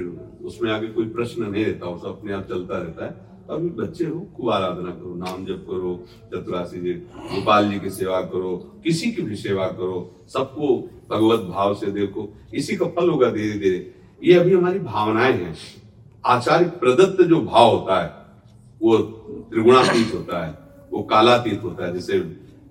उसमें 0.44 0.72
आगे 0.72 0.86
कोई 0.86 1.08
प्रश्न 1.08 1.44
नहीं 1.44 1.64
रहता, 1.64 1.86
वो 1.86 1.98
सब 1.98 2.06
अपने 2.06 2.32
आप 2.32 2.48
चलता 2.48 2.78
रहता 2.78 3.04
है। 3.04 3.24
अभी 3.50 3.68
बच्चे 3.68 4.04
हो, 4.04 4.26
खूब 4.36 4.50
आराधना 4.50 4.90
करो, 4.90 5.14
नाम 5.14 5.44
जप 5.44 5.66
करो, 5.70 6.04
चतुराशी 6.34 6.80
जी, 6.80 6.92
गोपाल 7.16 7.70
जी 7.70 7.80
की 7.80 7.90
सेवा 7.90 8.20
करो, 8.20 8.80
किसी 8.84 9.12
की 9.12 9.22
भी 9.22 9.36
सेवा 9.36 9.66
करो, 9.66 10.24
सबको 10.28 10.90
भगवत 11.10 11.40
भाव 11.44 11.74
से 11.74 11.90
देखो, 11.92 12.28
इसी 12.54 12.76
का 12.76 12.86
फल 12.88 13.08
होगा 13.10 13.30
धीरे 13.30 13.58
धीरे। 13.58 13.90
ये 14.22 14.34
अभी 14.34 14.54
हमारी 14.54 14.78
भावनाएँ 14.80 15.32
हैं। 15.34 15.56
आचार्य 16.24 16.64
प्रदत्त 16.80 17.22
जो 17.22 17.40
भाव 17.42 17.70
होता 17.70 18.00
है, 18.02 18.12
वो 18.80 18.96
त्रिगुणातीत 19.50 20.14
होता 20.14 20.44
है, 20.44 20.58
वो 20.92 21.02
कालातीत 21.02 21.62
होता 21.62 21.86
है। 21.86 21.92
जैसे 21.94 22.18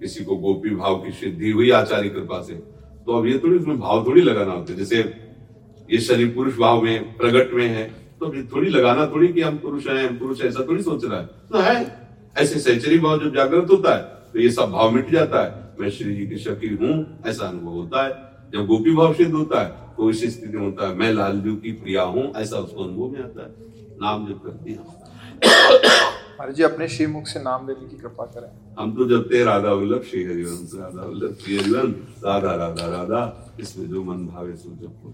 किसी 0.02 0.24
को 0.26 0.36
गोपी 0.36 0.76
भाव 0.76 0.96
की 0.96 1.12
सिद्धि 1.14 1.52
हुई 1.52 1.70
आचार्य 1.72 2.10
कृपा 2.10 2.42
से 2.42 2.54
तो 3.06 3.18
अब 3.18 3.26
ये 3.28 3.38
थोड़ी 3.40 3.58
उसमें 3.58 3.80
भाव 3.80 4.06
थोड़ी 4.06 4.22
लगाना 4.22 4.52
होता 4.52 4.72
है। 4.74 4.78
जैसे 4.78 4.98
ये 5.90 6.00
शरीर 6.00 6.34
पुरुष 6.36 6.58
भाव 6.58 6.82
में, 6.82 7.18
प्रगट 7.18 7.54
में 7.54 7.68
है 7.68 7.84
तो 8.20 8.26
अभी 8.26 8.44
थोड़ी 8.46 8.70
लगाना 8.70 9.06
थोड़ी 9.08 9.28
कि 9.28 9.42
हम 9.42 9.58
पुरुष 9.58 9.88
हैं, 9.88 10.08
हम 10.08 10.18
पुरुष 10.18 10.42
ऐसा 10.42 10.66
थोड़ी 10.68 10.84
सोच 10.84 11.06
रहा 11.06 11.20
है। 11.20 11.26
तो 11.26 11.60
है, 11.60 11.76
ऐसे 12.38 12.60
सैचरी 12.60 13.00
भाव 13.00 13.20
जब 13.20 13.36
जागृत 13.36 13.72
होता 13.72 13.96
है 13.96 14.02
तो 14.34 14.40
ये 14.40 14.50
सब 14.52 14.72
भाव 14.72 14.92
मिट 14.92 15.12
जाता 15.12 15.44
है। 15.44 15.63
मैं 15.80 15.90
श्री 15.90 16.16
जी 16.16 16.26
की 16.28 16.74
हूँ 16.76 16.94
ऐसा 17.28 17.48
अनुभव 17.48 17.72
होता 17.72 18.04
है। 18.06 18.12
जब 18.54 18.66
गोपी 18.68 18.96
भाव 18.96 19.14
सिद्ध 19.14 19.34
होता 19.34 19.62
है 19.62 19.70
तो 19.96 20.10
इस 20.10 20.24
स्थिति 20.34 20.58
में 20.58 20.66
होता 20.66 20.88
है 20.88 20.96
मैं 20.96 21.12
लालजू 21.14 21.56
की 21.56 21.72
प्रिया 21.74 22.04
हूँ 22.06 22.32
ऐसा 22.38 22.58
उसको 22.58 22.84
अनुभव 22.84 23.08
में 23.10 23.24
आता 23.24 23.44
है। 23.44 23.50
नाम 24.02 24.28
जब 24.28 24.44
करती 24.44 24.72
हैं। 24.72 24.86
जी 26.52 26.64
अपने 26.64 26.88
श्री 26.88 27.06
मुख 27.08 27.28
से 27.28 27.40
नाम 27.40 27.68
लेने 27.68 27.88
की 27.90 27.98
कृपा 27.98 28.26
करें। 28.26 28.50
हम 28.80 28.92
तो 28.96 29.06
जपते 29.10 29.44
राधा 29.44 29.72
वल्लभ 29.72 30.04
श्री 30.04 30.24
हरिवंश 30.24 30.72
राधा 30.76 31.02
वल्लभ 31.02 31.38
श्री 31.42 31.58
हरिवंश 31.58 32.24
राधा 32.26 32.54
राधा 32.56 32.86
राधा 32.88 33.22
इसमें 33.60 33.88
जो 33.90 34.04
मन 34.04 34.26
भावे 34.28 34.56
सो 34.56 34.70
जपो। 34.82 35.14